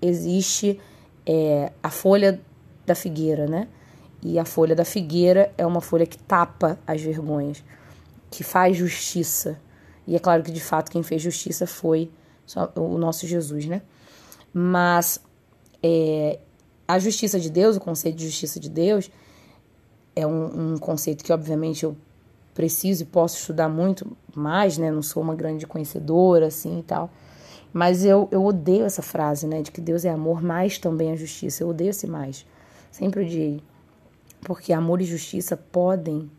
existe 0.01 0.79
é, 1.25 1.71
a 1.81 1.89
folha 1.89 2.41
da 2.85 2.95
figueira, 2.95 3.47
né? 3.47 3.67
E 4.21 4.39
a 4.39 4.45
folha 4.45 4.75
da 4.75 4.85
figueira 4.85 5.51
é 5.57 5.65
uma 5.65 5.81
folha 5.81 6.05
que 6.05 6.17
tapa 6.17 6.79
as 6.87 7.01
vergonhas, 7.01 7.63
que 8.31 8.43
faz 8.43 8.75
justiça. 8.75 9.59
E 10.07 10.15
é 10.15 10.19
claro 10.19 10.41
que 10.43 10.51
de 10.51 10.59
fato 10.59 10.91
quem 10.91 11.03
fez 11.03 11.21
justiça 11.21 11.67
foi 11.67 12.09
o 12.75 12.97
nosso 12.97 13.27
Jesus, 13.27 13.65
né? 13.65 13.81
Mas 14.53 15.19
é, 15.83 16.39
a 16.87 16.99
justiça 16.99 17.39
de 17.39 17.49
Deus, 17.49 17.75
o 17.75 17.79
conceito 17.79 18.15
de 18.15 18.25
justiça 18.25 18.59
de 18.59 18.69
Deus, 18.69 19.09
é 20.15 20.25
um, 20.25 20.73
um, 20.73 20.77
conceito 20.77 21.23
que 21.23 21.33
obviamente 21.33 21.83
eu 21.83 21.95
preciso 22.53 23.03
e 23.03 23.05
posso 23.05 23.37
estudar 23.37 23.67
muito 23.67 24.15
mais, 24.33 24.77
né? 24.77 24.91
Não 24.91 25.01
sou 25.01 25.21
uma 25.21 25.35
grande 25.35 25.67
conhecedora 25.67 26.47
assim 26.47 26.79
e 26.79 26.83
tal. 26.83 27.09
Mas 27.73 28.05
eu, 28.05 28.29
eu 28.31 28.45
odeio 28.45 28.85
essa 28.85 29.01
frase, 29.01 29.45
né? 29.45 29.61
De 29.61 29.71
que 29.71 29.81
Deus 29.81 30.05
é 30.05 30.09
amor, 30.09 30.41
mas 30.41 30.77
também 30.77 31.11
é 31.11 31.17
justiça. 31.17 31.63
Eu 31.63 31.69
odeio 31.69 31.89
esse 31.89 32.07
mais. 32.07 32.45
Sempre 32.91 33.23
odiei 33.23 33.61
porque 34.45 34.71
amor 34.71 35.01
e 35.01 35.05
justiça 35.05 35.57
podem 35.57 36.29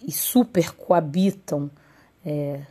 e 0.00 0.12
super 0.12 0.72
coabitam, 0.72 1.68
é, 2.24 2.62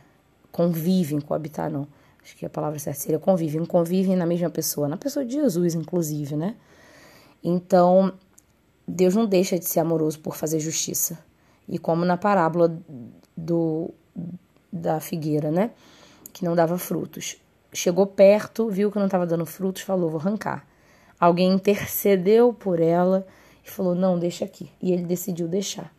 convivem, 0.50 1.20
coabitar 1.20 1.70
não, 1.70 1.86
acho 2.22 2.34
que 2.34 2.46
a 2.46 2.50
palavra 2.50 2.78
certa 2.78 2.98
seria 2.98 3.18
convivem, 3.18 3.64
convivem 3.66 4.16
na 4.16 4.24
mesma 4.24 4.48
pessoa, 4.48 4.88
na 4.88 4.96
pessoa 4.96 5.24
de 5.24 5.34
Jesus, 5.34 5.74
inclusive, 5.74 6.34
né? 6.34 6.56
Então, 7.42 8.12
Deus 8.86 9.14
não 9.14 9.26
deixa 9.26 9.58
de 9.58 9.66
ser 9.66 9.80
amoroso 9.80 10.18
por 10.20 10.36
fazer 10.36 10.60
justiça. 10.60 11.18
E 11.68 11.78
como 11.78 12.04
na 12.04 12.16
parábola 12.16 12.78
do, 13.36 13.90
da 14.72 15.00
figueira, 15.00 15.50
né? 15.50 15.70
Que 16.32 16.44
não 16.44 16.54
dava 16.54 16.78
frutos. 16.78 17.36
Chegou 17.72 18.06
perto, 18.06 18.68
viu 18.70 18.90
que 18.90 18.98
não 18.98 19.06
estava 19.06 19.26
dando 19.26 19.44
frutos, 19.44 19.82
falou: 19.82 20.10
vou 20.10 20.20
arrancar. 20.20 20.66
Alguém 21.20 21.52
intercedeu 21.52 22.52
por 22.52 22.80
ela 22.80 23.26
e 23.64 23.70
falou: 23.70 23.94
não, 23.94 24.18
deixa 24.18 24.44
aqui. 24.44 24.70
E 24.80 24.92
ele 24.92 25.04
decidiu 25.04 25.46
deixar. 25.46 25.94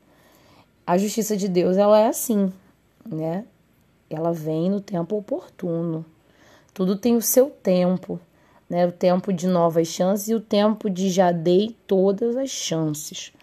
A 0.86 0.98
justiça 0.98 1.38
de 1.38 1.48
Deus, 1.48 1.78
ela 1.78 2.00
é 2.00 2.08
assim, 2.08 2.52
né? 3.06 3.46
Ela 4.10 4.34
vem 4.34 4.72
no 4.72 4.82
tempo 4.82 5.16
oportuno. 5.16 6.04
Tudo 6.74 6.96
tem 6.96 7.16
o 7.16 7.22
seu 7.22 7.50
tempo, 7.50 8.20
né? 8.70 8.86
O 8.86 8.92
tempo 8.92 9.34
de 9.34 9.48
novas 9.48 9.88
chances 9.88 10.28
e 10.30 10.36
o 10.36 10.40
tempo 10.40 10.90
de 10.90 11.10
já 11.10 11.32
dei 11.32 11.76
todas 11.88 12.38
as 12.38 12.50
chances. 12.50 13.34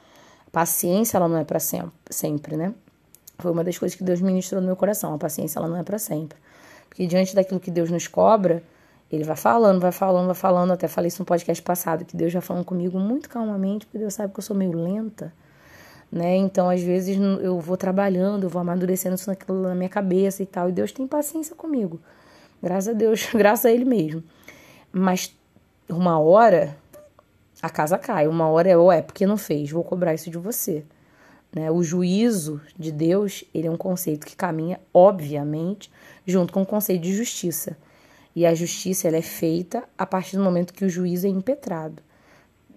paciência, 0.52 1.18
ela 1.18 1.28
não 1.28 1.38
é 1.38 1.44
para 1.44 1.58
sempre, 1.58 2.56
né? 2.56 2.72
Foi 3.38 3.50
uma 3.50 3.62
das 3.62 3.76
coisas 3.76 3.96
que 3.96 4.04
Deus 4.04 4.20
ministrou 4.20 4.60
no 4.60 4.66
meu 4.66 4.76
coração. 4.76 5.12
A 5.12 5.18
paciência, 5.18 5.58
ela 5.58 5.68
não 5.68 5.76
é 5.76 5.82
para 5.82 5.98
sempre. 5.98 6.38
Porque 6.88 7.06
diante 7.06 7.34
daquilo 7.34 7.60
que 7.60 7.70
Deus 7.70 7.90
nos 7.90 8.08
cobra, 8.08 8.62
ele 9.12 9.24
vai 9.24 9.36
falando, 9.36 9.80
vai 9.80 9.92
falando, 9.92 10.26
vai 10.26 10.34
falando. 10.34 10.70
Até 10.70 10.88
falei 10.88 11.08
isso 11.08 11.20
no 11.20 11.26
podcast 11.26 11.62
passado, 11.62 12.04
que 12.04 12.16
Deus 12.16 12.32
já 12.32 12.40
falando 12.40 12.64
comigo 12.64 12.98
muito 12.98 13.28
calmamente, 13.28 13.84
porque 13.84 13.98
Deus 13.98 14.14
sabe 14.14 14.32
que 14.32 14.38
eu 14.38 14.42
sou 14.42 14.56
meio 14.56 14.72
lenta, 14.72 15.32
né? 16.10 16.36
Então, 16.36 16.70
às 16.70 16.80
vezes, 16.80 17.18
eu 17.42 17.60
vou 17.60 17.76
trabalhando, 17.76 18.44
eu 18.44 18.48
vou 18.48 18.62
amadurecendo 18.62 19.16
isso 19.16 19.28
naquilo 19.28 19.60
na 19.62 19.74
minha 19.74 19.90
cabeça 19.90 20.42
e 20.42 20.46
tal. 20.46 20.70
E 20.70 20.72
Deus 20.72 20.90
tem 20.90 21.06
paciência 21.06 21.54
comigo. 21.54 22.00
Graças 22.62 22.88
a 22.88 22.92
Deus, 22.94 23.28
graças 23.34 23.66
a 23.66 23.70
Ele 23.70 23.84
mesmo. 23.84 24.24
Mas 24.92 25.34
uma 25.88 26.18
hora 26.18 26.76
a 27.62 27.70
casa 27.70 27.98
cai. 27.98 28.28
Uma 28.28 28.48
hora 28.48 28.68
é, 28.68 28.76
ué, 28.76 29.02
porque 29.02 29.26
não 29.26 29.36
fez? 29.36 29.70
Vou 29.70 29.84
cobrar 29.84 30.14
isso 30.14 30.30
de 30.30 30.38
você. 30.38 30.84
Né? 31.52 31.70
O 31.70 31.82
juízo 31.82 32.60
de 32.78 32.92
Deus, 32.92 33.44
ele 33.54 33.66
é 33.66 33.70
um 33.70 33.76
conceito 33.76 34.26
que 34.26 34.36
caminha, 34.36 34.80
obviamente, 34.92 35.90
junto 36.26 36.52
com 36.52 36.62
o 36.62 36.66
conceito 36.66 37.02
de 37.02 37.14
justiça. 37.14 37.76
E 38.34 38.44
a 38.44 38.54
justiça 38.54 39.08
ela 39.08 39.16
é 39.16 39.22
feita 39.22 39.84
a 39.96 40.04
partir 40.04 40.36
do 40.36 40.44
momento 40.44 40.74
que 40.74 40.84
o 40.84 40.90
juízo 40.90 41.26
é 41.26 41.30
impetrado. 41.30 42.02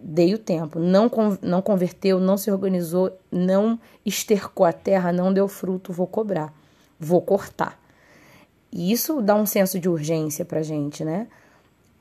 Dei 0.01 0.34
o 0.34 0.38
tempo, 0.38 0.80
não, 0.80 1.12
não 1.42 1.62
converteu, 1.62 2.22
não 2.22 2.38
se 2.38 2.50
organizou, 2.50 3.12
não 3.30 3.78
estercou 4.06 4.66
a 4.66 4.72
terra, 4.72 5.12
não 5.12 5.34
deu 5.34 5.46
fruto, 5.50 5.92
vou 5.92 6.08
cobrar, 6.08 6.54
vou 6.98 7.22
cortar. 7.22 7.78
E 8.72 8.94
isso 8.94 9.22
dá 9.22 9.36
um 9.36 9.46
senso 9.46 9.78
de 9.78 9.89
urgência 9.89 10.46
pra 10.46 10.63
gente, 10.63 11.04
né? 11.04 11.28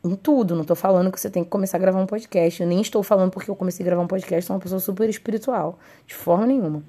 Em 0.04 0.14
tudo, 0.14 0.54
não 0.54 0.62
tô 0.64 0.76
falando 0.76 1.10
que 1.10 1.20
você 1.20 1.28
tem 1.28 1.42
que 1.42 1.50
começar 1.50 1.76
a 1.76 1.80
gravar 1.80 2.00
um 2.00 2.06
podcast. 2.06 2.62
Eu 2.62 2.68
nem 2.68 2.80
estou 2.80 3.02
falando 3.02 3.30
porque 3.30 3.50
eu 3.50 3.56
comecei 3.56 3.84
a 3.84 3.86
gravar 3.86 4.02
um 4.02 4.06
podcast, 4.06 4.46
sou 4.46 4.54
uma 4.54 4.62
pessoa 4.62 4.80
super 4.80 5.08
espiritual, 5.08 5.78
de 6.06 6.14
forma 6.14 6.46
nenhuma. 6.46 6.82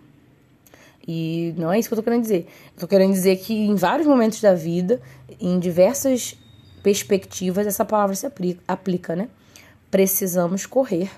E 1.08 1.56
não 1.58 1.72
é 1.72 1.80
isso 1.80 1.90
que 1.90 1.94
eu 1.94 1.98
tô 1.98 2.04
querendo 2.04 2.22
dizer. 2.22 2.48
Eu 2.76 2.82
tô 2.82 2.88
querendo 2.88 3.12
dizer 3.12 3.38
que 3.38 3.54
em 3.54 3.74
vários 3.74 4.08
momentos 4.08 4.40
da 4.42 4.54
vida, 4.54 5.02
em 5.40 5.58
diversas 5.58 6.38
perspectivas, 6.84 7.66
essa 7.66 7.84
palavra 7.84 8.16
se 8.16 8.28
aplica, 8.28 8.62
aplica, 8.68 9.16
né? 9.16 9.28
Precisamos 9.90 10.68
correr 10.68 11.10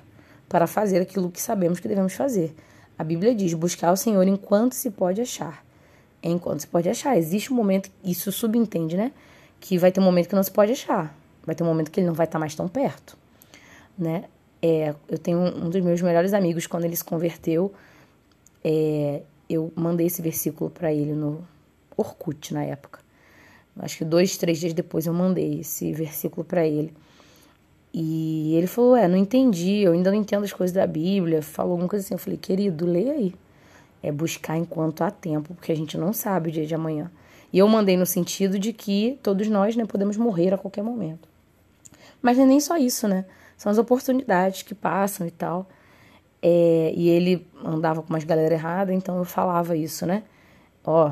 para 0.48 0.66
fazer 0.68 1.02
aquilo 1.02 1.30
que 1.30 1.42
sabemos 1.42 1.82
que 1.82 1.90
devemos 1.90 2.14
fazer. 2.14 2.56
A 2.98 3.04
Bíblia 3.04 3.36
diz: 3.36 3.54
buscar 3.54 3.92
o 3.92 3.98
Senhor 3.98 4.26
enquanto 4.28 4.74
se 4.74 4.90
pode 4.90 5.20
achar. 5.20 5.62
Enquanto 6.24 6.62
se 6.62 6.68
pode 6.68 6.88
achar. 6.88 7.18
Existe 7.18 7.52
um 7.52 7.56
momento, 7.56 7.92
isso 8.02 8.32
subentende, 8.32 8.96
né? 8.96 9.12
Que 9.60 9.78
vai 9.78 9.92
ter 9.92 10.00
um 10.00 10.04
momento 10.04 10.30
que 10.30 10.36
não 10.36 10.44
se 10.44 10.52
pode 10.52 10.72
achar. 10.72 11.14
Vai 11.46 11.56
ter 11.56 11.64
um 11.64 11.68
momento 11.68 11.92
que 11.92 12.00
ele 12.00 12.08
não 12.08 12.14
vai 12.14 12.26
estar 12.26 12.40
mais 12.40 12.54
tão 12.56 12.68
perto, 12.68 13.18
né? 13.98 14.26
É, 14.62 14.94
eu 15.10 15.18
tenho 15.18 15.40
um 15.40 15.70
dos 15.70 15.82
meus 15.82 16.02
melhores 16.02 16.34
amigos, 16.34 16.68
quando 16.68 16.86
ele 16.86 16.96
se 16.96 17.04
converteu, 17.04 17.74
é, 18.64 19.24
eu 19.50 19.72
mandei 19.76 20.06
esse 20.06 20.22
versículo 20.22 20.70
para 20.70 20.94
ele 20.94 21.14
no 21.14 21.44
Orkut 21.98 22.54
na 22.54 22.64
época. 22.64 23.00
Acho 23.80 24.00
que 24.00 24.06
dois, 24.06 24.38
três 24.38 24.60
dias 24.60 24.74
depois 24.74 25.06
eu 25.06 25.14
mandei 25.14 25.62
esse 25.62 25.92
versículo 25.94 26.44
para 26.44 26.66
ele. 26.66 26.94
E 27.94 28.56
ele 28.56 28.68
falou: 28.68 28.96
É, 28.96 29.08
não 29.08 29.18
entendi, 29.18 29.80
eu 29.80 29.94
ainda 29.94 30.12
não 30.12 30.18
entendo 30.18 30.44
as 30.44 30.54
coisas 30.54 30.74
da 30.74 30.86
Bíblia. 30.86 31.42
Falou 31.42 31.74
alguma 31.74 31.90
coisa 31.90 32.06
assim. 32.06 32.14
Eu 32.14 32.20
falei: 32.20 32.38
Querido, 32.38 32.86
leia 32.86 33.14
aí. 33.14 33.34
É 34.04 34.12
buscar 34.12 34.58
enquanto 34.58 35.04
há 35.04 35.12
tempo, 35.12 35.54
porque 35.54 35.72
a 35.72 35.76
gente 35.76 35.98
não 35.98 36.12
sabe 36.12 36.50
o 36.50 36.52
dia 36.52 36.66
de 36.66 36.74
amanhã. 36.74 37.12
E 37.54 37.60
eu 37.60 37.68
mandei 37.68 37.98
no 37.98 38.06
sentido 38.06 38.58
de 38.58 38.74
que 38.74 39.20
todos 39.22 39.48
nós 39.48 39.76
né, 39.76 39.86
podemos 39.86 40.18
morrer 40.18 40.54
a 40.54 40.58
qualquer 40.58 40.84
momento. 40.84 41.28
Mas 42.22 42.38
é 42.38 42.46
nem 42.46 42.60
só 42.60 42.78
isso, 42.78 43.08
né? 43.08 43.26
São 43.58 43.72
as 43.72 43.78
oportunidades 43.78 44.62
que 44.64 44.76
passam 44.76 45.26
e 45.28 45.32
tal. 45.32 45.68
É, 46.42 46.94
e 46.96 47.10
ele 47.10 47.48
andava 47.64 48.02
com 48.02 48.10
umas 48.10 48.24
galera 48.24 48.54
errada, 48.54 48.94
então 48.94 49.18
eu 49.18 49.26
falava 49.26 49.76
isso, 49.76 50.06
né? 50.06 50.24
Ó, 50.84 51.12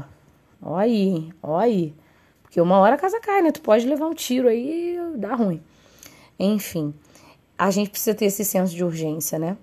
ó 0.62 0.76
aí, 0.76 1.32
ó 1.42 1.58
aí. 1.58 1.94
Porque 2.42 2.60
uma 2.60 2.80
hora 2.80 2.96
a 2.96 2.98
casa 2.98 3.20
cai, 3.20 3.42
né? 3.42 3.52
Tu 3.52 3.62
pode 3.62 3.86
levar 3.86 4.08
um 4.08 4.14
tiro 4.14 4.48
aí 4.48 4.98
e 4.98 5.18
dá 5.18 5.36
ruim. 5.36 5.62
Enfim, 6.40 6.94
a 7.58 7.70
gente 7.70 7.90
precisa 7.90 8.16
ter 8.16 8.26
esse 8.26 8.44
senso 8.44 8.74
de 8.74 8.84
urgência, 8.84 9.38
né? 9.38 9.56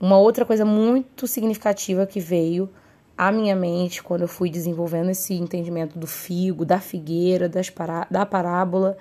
Uma 0.00 0.18
outra 0.18 0.44
coisa 0.44 0.64
muito 0.64 1.26
significativa 1.26 2.06
que 2.06 2.20
veio 2.20 2.70
à 3.16 3.30
minha 3.30 3.54
mente 3.54 4.02
quando 4.02 4.22
eu 4.22 4.28
fui 4.28 4.48
desenvolvendo 4.48 5.10
esse 5.10 5.34
entendimento 5.34 5.98
do 5.98 6.06
figo, 6.06 6.64
da 6.64 6.80
figueira, 6.80 7.48
das 7.48 7.72
da 8.10 8.24
parábola, 8.24 8.96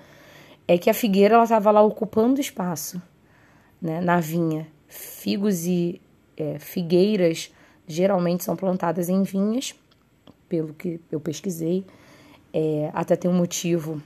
é 0.68 0.78
que 0.78 0.90
a 0.90 0.94
figueira 0.94 1.36
ela 1.36 1.44
estava 1.44 1.72
lá 1.72 1.82
ocupando 1.82 2.40
espaço, 2.40 3.02
né, 3.82 4.00
na 4.02 4.20
vinha. 4.20 4.68
Figos 4.88 5.66
e 5.66 6.02
é, 6.38 6.60
figueiras 6.60 7.52
geralmente 7.88 8.44
são 8.44 8.56
plantadas 8.56 9.10
em 9.10 9.24
vinhas, 9.24 9.76
pelo 10.48 10.74
que 10.74 11.00
eu 11.12 11.20
pesquisei. 11.20 11.86
É, 12.54 12.92
até 12.94 13.16
tem 13.16 13.30
um 13.30 13.34
motivo 13.34 14.02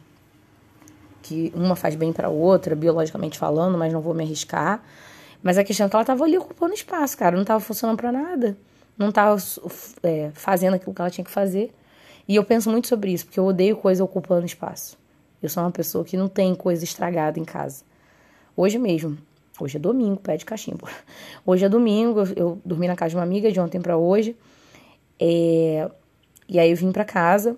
que 1.22 1.52
uma 1.54 1.76
faz 1.76 1.96
bem 1.96 2.14
para 2.14 2.28
a 2.28 2.32
outra, 2.32 2.76
biologicamente 2.76 3.38
falando, 3.38 3.78
mas 3.78 3.92
não 3.92 4.00
vou 4.00 4.14
me 4.14 4.24
arriscar. 4.24 4.82
Mas 5.44 5.58
a 5.58 5.64
questão 5.64 5.86
é 5.86 5.90
que 5.90 5.96
ela 5.96 6.04
estava 6.04 6.24
ali 6.24 6.38
ocupando 6.38 6.74
espaço, 6.74 7.18
cara, 7.18 7.36
não 7.36 7.44
estava 7.44 7.60
funcionando 7.60 7.98
para 7.98 8.12
nada, 8.12 8.58
não 8.98 9.10
estava 9.10 9.38
é, 10.04 10.32
fazendo 10.34 10.76
aquilo 10.76 10.94
que 10.94 11.02
ela 11.02 11.10
tinha 11.10 11.26
que 11.26 11.32
fazer. 11.32 11.74
E 12.28 12.36
eu 12.36 12.44
penso 12.44 12.70
muito 12.70 12.88
sobre 12.88 13.12
isso, 13.12 13.26
porque 13.26 13.40
eu 13.40 13.46
odeio 13.46 13.76
coisa 13.78 14.04
ocupando 14.04 14.46
espaço. 14.46 14.98
Eu 15.42 15.50
sou 15.50 15.64
uma 15.64 15.72
pessoa 15.72 16.04
que 16.04 16.18
não 16.18 16.28
tem 16.28 16.56
coisa 16.56 16.84
estragada 16.84 17.40
em 17.40 17.46
casa. 17.46 17.84
Hoje 18.56 18.78
mesmo, 18.80 19.18
hoje 19.60 19.78
é 19.78 19.80
domingo, 19.80 20.20
pé 20.20 20.36
de 20.36 20.46
cachimbo. 20.46 20.88
Hoje 21.46 21.64
é 21.64 21.70
domingo, 21.70 22.24
eu, 22.36 22.60
dormi 22.66 22.88
na 22.88 22.96
casa 22.96 23.12
de 23.12 23.16
uma 23.18 23.24
amiga 23.24 23.52
de 23.52 23.60
ontem 23.60 23.80
para 23.80 23.96
hoje. 23.96 24.36
É, 25.20 25.90
e 26.50 26.60
aí 26.60 26.72
eu 26.72 26.76
vim 26.76 26.92
para 26.92 27.06
casa 27.06 27.58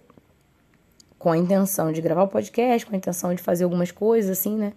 com 1.17 1.31
a 1.31 1.38
intenção 1.38 1.91
de 1.91 2.01
gravar 2.01 2.24
o 2.24 2.27
podcast, 2.27 2.86
com 2.86 2.93
a 2.93 2.98
intenção 2.98 3.33
de 3.33 3.41
fazer 3.41 3.63
algumas 3.63 3.91
coisas 3.91 4.38
assim, 4.38 4.55
né? 4.55 4.74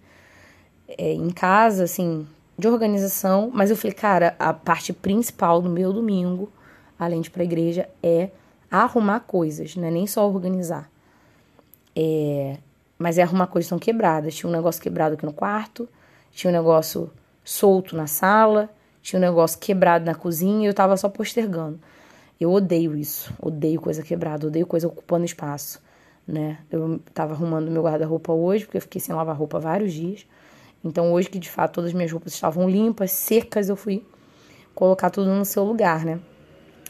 É, 0.87 1.13
em 1.13 1.29
casa, 1.29 1.83
assim, 1.85 2.27
de 2.57 2.67
organização. 2.67 3.49
Mas 3.53 3.69
eu 3.69 3.77
falei, 3.77 3.93
cara, 3.93 4.35
a 4.39 4.53
parte 4.53 4.91
principal 4.93 5.61
do 5.61 5.69
meu 5.69 5.93
domingo, 5.93 6.51
além 6.97 7.21
de 7.21 7.29
ir 7.29 7.31
pra 7.31 7.43
igreja, 7.43 7.89
é 8.01 8.29
arrumar 8.69 9.21
coisas, 9.21 9.75
não 9.75 9.87
é 9.87 9.91
nem 9.91 10.07
só 10.07 10.27
organizar. 10.27 10.89
É, 11.95 12.57
mas 12.97 13.17
é 13.17 13.23
arrumar 13.23 13.47
coisas 13.47 13.67
que 13.67 13.75
estão 13.75 13.79
quebradas. 13.79 14.35
Tinha 14.35 14.49
um 14.49 14.53
negócio 14.53 14.81
quebrado 14.81 15.15
aqui 15.15 15.25
no 15.25 15.33
quarto, 15.33 15.87
tinha 16.31 16.49
um 16.49 16.53
negócio 16.53 17.11
solto 17.43 17.95
na 17.95 18.07
sala, 18.07 18.69
tinha 19.01 19.19
um 19.19 19.21
negócio 19.21 19.59
quebrado 19.59 20.05
na 20.05 20.15
cozinha 20.15 20.63
e 20.63 20.65
eu 20.67 20.73
tava 20.73 20.95
só 20.97 21.09
postergando. 21.09 21.79
Eu 22.39 22.51
odeio 22.51 22.95
isso, 22.95 23.33
odeio 23.41 23.79
coisa 23.79 24.01
quebrada, 24.01 24.47
odeio 24.47 24.65
coisa 24.65 24.87
ocupando 24.87 25.25
espaço, 25.25 25.81
né? 26.27 26.57
Eu 26.71 26.99
tava 27.13 27.33
arrumando 27.33 27.69
meu 27.69 27.83
guarda-roupa 27.83 28.33
hoje, 28.33 28.65
porque 28.65 28.77
eu 28.77 28.81
fiquei 28.81 28.99
sem 28.99 29.13
lavar 29.13 29.35
roupa 29.35 29.59
vários 29.59 29.93
dias. 29.93 30.25
Então 30.83 31.11
hoje 31.13 31.29
que 31.29 31.39
de 31.39 31.49
fato 31.49 31.73
todas 31.73 31.89
as 31.89 31.93
minhas 31.93 32.11
roupas 32.11 32.33
estavam 32.33 32.69
limpas, 32.69 33.11
secas, 33.11 33.69
eu 33.69 33.75
fui 33.75 34.05
colocar 34.75 35.09
tudo 35.09 35.29
no 35.29 35.45
seu 35.45 35.63
lugar, 35.63 36.03
né? 36.03 36.19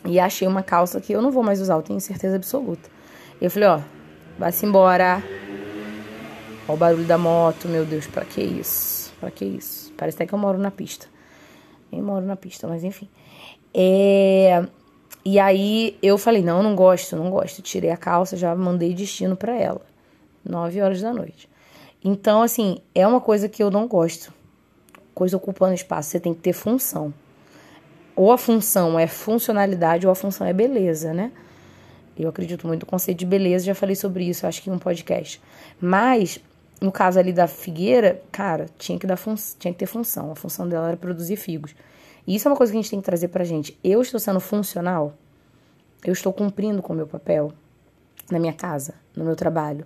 E 0.06 0.20
achei 0.20 0.48
uma 0.48 0.64
calça 0.64 1.00
que 1.00 1.14
eu 1.14 1.22
não 1.22 1.32
vou 1.32 1.44
mais 1.44 1.62
usar, 1.62 1.76
eu 1.76 1.82
tenho 1.82 2.00
certeza 2.00 2.36
absoluta. 2.36 2.90
Eu 3.40 3.50
falei, 3.50 3.70
ó, 3.70 3.80
vai-se 4.38 4.66
embora, 4.66 5.24
Olha 6.68 6.76
o 6.76 6.78
barulho 6.78 7.06
da 7.06 7.18
moto, 7.18 7.68
meu 7.68 7.86
Deus, 7.86 8.08
pra 8.08 8.24
que 8.24 8.42
isso? 8.42 9.14
Pra 9.20 9.30
que 9.30 9.44
isso? 9.44 9.92
Parece 9.98 10.16
até 10.16 10.26
que 10.26 10.34
eu 10.34 10.40
moro 10.40 10.58
na 10.58 10.72
pista. 10.72 11.08
Nem 11.92 12.02
moro 12.02 12.26
na 12.26 12.36
pista, 12.36 12.68
mas 12.68 12.84
enfim. 12.84 13.10
É... 13.74 14.66
E 15.26 15.40
aí 15.40 15.98
eu 16.02 16.18
falei, 16.18 16.42
não, 16.42 16.64
não 16.64 16.76
gosto, 16.76 17.16
não 17.16 17.30
gosto. 17.30 17.62
Tirei 17.62 17.90
a 17.90 17.98
calça, 17.98 18.38
já 18.38 18.56
mandei 18.56 18.94
destino 18.94 19.36
para 19.36 19.56
ela. 19.56 19.82
Nove 20.44 20.82
horas 20.82 21.02
da 21.02 21.14
noite. 21.14 21.50
Então, 22.04 22.42
assim, 22.42 22.78
é 22.94 23.06
uma 23.08 23.22
coisa 23.22 23.48
que 23.48 23.64
eu 23.64 23.72
não 23.72 23.88
gosto. 23.88 24.34
Coisa 25.14 25.38
ocupando 25.38 25.74
espaço, 25.74 26.10
você 26.10 26.20
tem 26.20 26.34
que 26.34 26.42
ter 26.42 26.54
função. 26.54 27.14
Ou 28.16 28.32
a 28.32 28.38
função 28.38 29.00
é 29.00 29.08
funcionalidade 29.08 30.06
ou 30.06 30.12
a 30.12 30.16
função 30.16 30.46
é 30.46 30.54
beleza, 30.54 31.14
né? 31.14 31.32
Eu 32.18 32.30
acredito 32.30 32.68
muito 32.68 32.82
no 32.82 32.88
conceito 32.88 33.20
de 33.20 33.26
beleza, 33.26 33.66
já 33.66 33.74
falei 33.74 33.96
sobre 33.96 34.26
isso, 34.26 34.46
acho 34.46 34.62
que 34.62 34.70
em 34.70 34.74
um 34.74 34.80
podcast. 34.80 35.42
Mas 35.82 36.40
no 36.82 36.92
caso 36.92 37.20
ali 37.20 37.32
da 37.32 37.48
figueira, 37.48 38.22
cara, 38.32 38.68
tinha 38.78 39.00
que, 39.00 39.08
dar 39.08 39.18
tinha 39.58 39.74
que 39.74 39.80
ter 39.80 39.86
função. 39.86 40.32
A 40.32 40.36
função 40.36 40.68
dela 40.68 40.90
era 40.90 40.98
produzir 40.98 41.38
figos. 41.38 41.76
E 42.28 42.36
isso 42.36 42.48
é 42.48 42.52
uma 42.52 42.58
coisa 42.58 42.72
que 42.72 42.78
a 42.78 42.82
gente 42.82 42.90
tem 42.90 43.00
que 43.00 43.06
trazer 43.06 43.28
pra 43.30 43.44
gente. 43.44 43.78
Eu 43.84 44.02
estou 44.02 44.20
sendo 44.20 44.40
funcional? 44.40 45.14
Eu 46.06 46.14
estou 46.14 46.34
cumprindo 46.34 46.82
com 46.82 46.94
o 46.94 46.96
meu 46.96 47.08
papel 47.08 47.54
na 48.30 48.40
minha 48.40 48.54
casa, 48.54 48.96
no 49.16 49.24
meu 49.24 49.36
trabalho, 49.36 49.86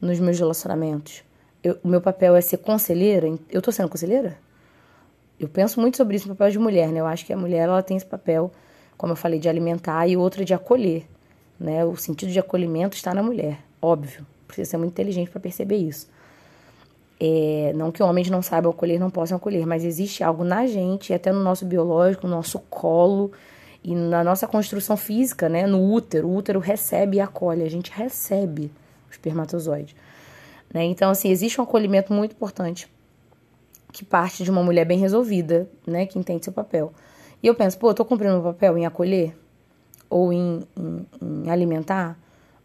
nos 0.00 0.18
meus 0.20 0.38
relacionamentos? 0.38 1.22
Eu, 1.62 1.78
o 1.82 1.88
meu 1.88 2.00
papel 2.00 2.36
é 2.36 2.40
ser 2.40 2.58
conselheira? 2.58 3.26
Eu 3.50 3.58
estou 3.58 3.72
sendo 3.72 3.88
conselheira? 3.88 4.36
Eu 5.38 5.48
penso 5.48 5.80
muito 5.80 5.96
sobre 5.96 6.16
isso 6.16 6.28
no 6.28 6.34
papel 6.34 6.52
de 6.52 6.58
mulher, 6.58 6.88
né? 6.88 7.00
Eu 7.00 7.06
acho 7.06 7.24
que 7.24 7.32
a 7.32 7.36
mulher 7.36 7.68
ela 7.68 7.82
tem 7.82 7.96
esse 7.96 8.06
papel, 8.06 8.52
como 8.96 9.12
eu 9.12 9.16
falei, 9.16 9.38
de 9.38 9.48
alimentar 9.48 10.06
e 10.06 10.16
outro 10.16 10.44
de 10.44 10.54
acolher, 10.54 11.06
né? 11.58 11.84
O 11.84 11.96
sentido 11.96 12.30
de 12.30 12.38
acolhimento 12.38 12.96
está 12.96 13.14
na 13.14 13.22
mulher, 13.22 13.60
óbvio. 13.80 14.26
Precisa 14.46 14.70
ser 14.70 14.76
muito 14.76 14.92
inteligente 14.92 15.30
para 15.30 15.40
perceber 15.40 15.76
isso. 15.76 16.08
É, 17.20 17.72
não 17.74 17.92
que 17.92 18.02
homens 18.02 18.28
não 18.28 18.42
saibam 18.42 18.70
acolher, 18.70 18.98
não 18.98 19.10
possam 19.10 19.36
acolher, 19.36 19.66
mas 19.66 19.84
existe 19.84 20.24
algo 20.24 20.44
na 20.44 20.66
gente, 20.66 21.12
até 21.12 21.30
no 21.32 21.42
nosso 21.42 21.64
biológico, 21.64 22.26
no 22.26 22.36
nosso 22.36 22.58
colo 22.58 23.30
e 23.82 23.94
na 23.94 24.24
nossa 24.24 24.46
construção 24.46 24.96
física, 24.96 25.48
né? 25.48 25.66
No 25.66 25.92
útero. 25.92 26.28
O 26.28 26.34
útero 26.34 26.58
recebe 26.58 27.18
e 27.18 27.20
acolhe, 27.20 27.62
a 27.62 27.70
gente 27.70 27.90
recebe 27.92 28.70
o 29.08 29.10
espermatozoide. 29.10 29.94
Né? 30.72 30.84
Então, 30.84 31.10
assim, 31.10 31.30
existe 31.30 31.60
um 31.60 31.64
acolhimento 31.64 32.12
muito 32.12 32.32
importante 32.32 32.88
que 33.92 34.04
parte 34.04 34.42
de 34.42 34.50
uma 34.50 34.62
mulher 34.62 34.84
bem 34.84 34.98
resolvida, 34.98 35.70
né, 35.86 36.04
que 36.04 36.18
entende 36.18 36.44
seu 36.44 36.52
papel. 36.52 36.92
E 37.40 37.46
eu 37.46 37.54
penso, 37.54 37.78
pô, 37.78 37.90
eu 37.90 37.94
tô 37.94 38.04
cumprindo 38.04 38.34
meu 38.34 38.42
papel 38.42 38.76
em 38.76 38.84
acolher, 38.84 39.36
ou 40.10 40.32
em, 40.32 40.66
em, 40.76 41.06
em 41.22 41.50
alimentar, 41.50 42.18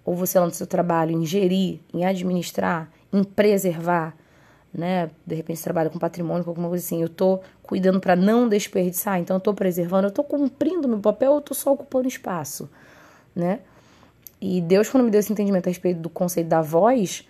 ou 0.04 0.16
você 0.16 0.40
lá 0.40 0.48
no 0.48 0.52
seu 0.52 0.66
trabalho, 0.66 1.12
em 1.12 1.24
gerir, 1.24 1.82
em 1.94 2.04
administrar, 2.04 2.90
em 3.14 3.24
preservar, 3.24 4.16
né? 4.74 5.10
De 5.26 5.36
repente 5.36 5.62
trabalha 5.62 5.90
com 5.90 6.00
patrimônio, 6.00 6.44
com 6.44 6.52
alguma 6.52 6.70
coisa 6.70 6.84
assim. 6.84 7.02
Eu 7.02 7.10
tô 7.10 7.40
cuidando 7.64 8.00
para 8.00 8.16
não 8.16 8.48
desperdiçar, 8.48 9.20
então 9.20 9.38
eu 9.38 9.42
tô 9.42 9.54
preservando, 9.54 10.08
eu 10.08 10.12
tô 10.12 10.24
cumprindo 10.24 10.88
meu 10.88 11.00
papel, 11.00 11.36
eu 11.36 11.42
tô 11.42 11.54
só 11.54 11.74
ocupando 11.74 12.08
espaço, 12.08 12.70
né? 13.36 13.60
E 14.42 14.62
Deus, 14.62 14.90
quando 14.90 15.04
me 15.04 15.12
deu 15.12 15.20
esse 15.20 15.32
entendimento 15.32 15.68
a 15.68 15.70
respeito 15.70 16.00
do 16.00 16.10
conceito 16.10 16.48
da 16.48 16.62
voz, 16.62 17.28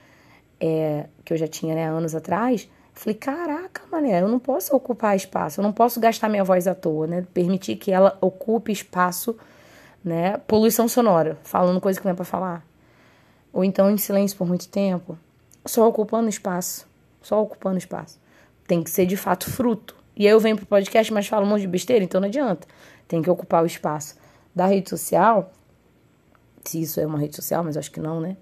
é, 0.59 1.07
que 1.25 1.33
eu 1.33 1.37
já 1.37 1.47
tinha 1.47 1.73
né, 1.73 1.89
anos 1.89 2.13
atrás, 2.13 2.69
Falei, 2.99 3.15
caraca, 3.15 3.83
mané, 3.89 4.21
eu 4.21 4.27
não 4.27 4.39
posso 4.39 4.75
ocupar 4.75 5.15
espaço, 5.15 5.61
eu 5.61 5.63
não 5.63 5.71
posso 5.71 6.01
gastar 6.01 6.27
minha 6.27 6.43
voz 6.43 6.67
à 6.67 6.75
toa, 6.75 7.07
né? 7.07 7.25
Permitir 7.33 7.77
que 7.77 7.93
ela 7.93 8.17
ocupe 8.19 8.73
espaço, 8.73 9.37
né? 10.03 10.35
Poluição 10.39 10.85
sonora, 10.85 11.37
falando 11.41 11.79
coisa 11.79 11.97
que 11.97 12.05
não 12.05 12.11
é 12.11 12.13
pra 12.13 12.25
falar. 12.25 12.61
Ou 13.53 13.63
então 13.63 13.89
em 13.89 13.97
silêncio 13.97 14.37
por 14.37 14.45
muito 14.45 14.67
tempo, 14.67 15.17
só 15.65 15.87
ocupando 15.87 16.27
espaço, 16.27 16.88
só 17.21 17.41
ocupando 17.41 17.77
espaço. 17.77 18.19
Tem 18.67 18.83
que 18.83 18.89
ser 18.89 19.05
de 19.05 19.17
fato 19.17 19.49
fruto. 19.49 19.95
E 20.15 20.25
aí 20.27 20.33
eu 20.33 20.39
venho 20.39 20.55
pro 20.55 20.65
podcast, 20.65 21.11
mas 21.13 21.27
falo 21.27 21.45
um 21.45 21.49
monte 21.49 21.61
de 21.61 21.67
besteira, 21.67 22.03
então 22.03 22.19
não 22.21 22.27
adianta. 22.27 22.67
Tem 23.07 23.21
que 23.21 23.29
ocupar 23.29 23.63
o 23.63 23.65
espaço 23.65 24.15
da 24.53 24.65
rede 24.65 24.89
social, 24.89 25.51
se 26.63 26.81
isso 26.81 26.99
é 26.99 27.05
uma 27.05 27.17
rede 27.17 27.35
social, 27.35 27.63
mas 27.63 27.77
acho 27.77 27.91
que 27.91 27.99
não, 27.99 28.19
né? 28.19 28.35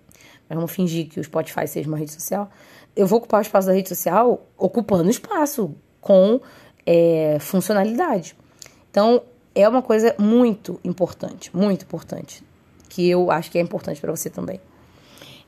Mas 0.49 0.55
vamos 0.55 0.71
fingir 0.71 1.07
que 1.07 1.19
o 1.19 1.23
Spotify 1.23 1.67
seja 1.67 1.87
uma 1.87 1.97
rede 1.97 2.11
social 2.11 2.49
eu 2.97 3.05
vou 3.05 3.19
ocupar 3.19 3.39
o 3.39 3.41
espaço 3.43 3.67
da 3.67 3.73
rede 3.73 3.87
social 3.87 4.47
ocupando 4.57 5.09
espaço 5.09 5.75
com 6.01 6.41
é, 6.83 7.37
funcionalidade. 7.39 8.35
Então, 8.89 9.21
é 9.53 9.69
uma 9.69 9.83
coisa 9.83 10.15
muito 10.17 10.79
importante, 10.83 11.55
muito 11.55 11.83
importante, 11.83 12.43
que 12.89 13.07
eu 13.07 13.29
acho 13.29 13.51
que 13.51 13.59
é 13.59 13.61
importante 13.61 14.01
para 14.01 14.11
você 14.11 14.31
também. 14.31 14.59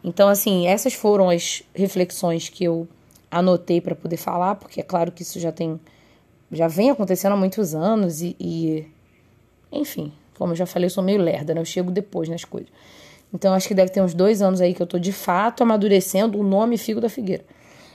Então, 0.03 0.29
assim, 0.29 0.67
essas 0.67 0.93
foram 0.93 1.29
as 1.29 1.63
reflexões 1.73 2.47
que 2.49 2.63
eu 2.63 2.87
anotei 3.31 3.79
para 3.81 3.95
poder 3.95 4.17
falar, 4.17 4.55
porque 4.55 4.79
é 4.79 4.83
claro 4.83 5.11
que 5.11 5.21
isso 5.21 5.39
já 5.39 5.51
tem, 5.51 5.79
já 6.51 6.67
vem 6.67 6.89
acontecendo 6.89 7.33
há 7.33 7.37
muitos 7.37 7.75
anos 7.75 8.21
e, 8.21 8.35
e 8.39 8.87
enfim, 9.71 10.11
como 10.37 10.53
eu 10.53 10.55
já 10.55 10.65
falei, 10.65 10.87
eu 10.87 10.89
sou 10.89 11.03
meio 11.03 11.21
lerda, 11.21 11.53
né? 11.53 11.61
Eu 11.61 11.65
chego 11.65 11.91
depois 11.91 12.29
nas 12.29 12.43
coisas. 12.45 12.69
Então 13.33 13.53
acho 13.53 13.67
que 13.67 13.75
deve 13.75 13.91
ter 13.91 14.01
uns 14.01 14.13
dois 14.13 14.41
anos 14.41 14.59
aí 14.61 14.73
que 14.73 14.81
eu 14.81 14.87
tô 14.87 14.97
de 14.97 15.11
fato 15.11 15.61
amadurecendo 15.61 16.39
o 16.39 16.43
nome 16.43 16.77
Figo 16.77 16.99
da 16.99 17.09
Figueira. 17.09 17.43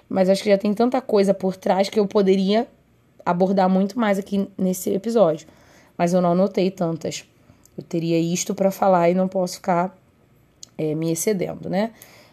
Mas 0.09 0.29
acho 0.29 0.43
que 0.43 0.51
já 0.51 0.59
tem 0.59 0.73
tanta 0.73 1.01
coisa 1.01 1.35
por 1.35 1.57
trás 1.57 1.89
que 1.89 1.99
eu 1.99 2.07
poderia 2.07 2.69
abordar 3.25 3.69
muito 3.69 3.99
mais 3.99 4.19
aqui 4.19 4.49
nesse 4.57 4.91
episódio. 4.91 5.49
Mas 5.97 6.13
eu 6.13 6.21
não 6.21 6.33
anotei 6.33 6.71
tantas. 6.71 7.25
Eu 7.77 7.83
teria 7.83 8.19
isto 8.19 8.55
para 8.55 8.71
falar 8.71 9.11
e 9.11 9.15
não 9.15 9.27
posso 9.27 9.57
ficar 9.57 9.97
é, 10.77 10.95
me 10.95 11.11
excedendo, 11.11 11.69
né? 11.69 11.93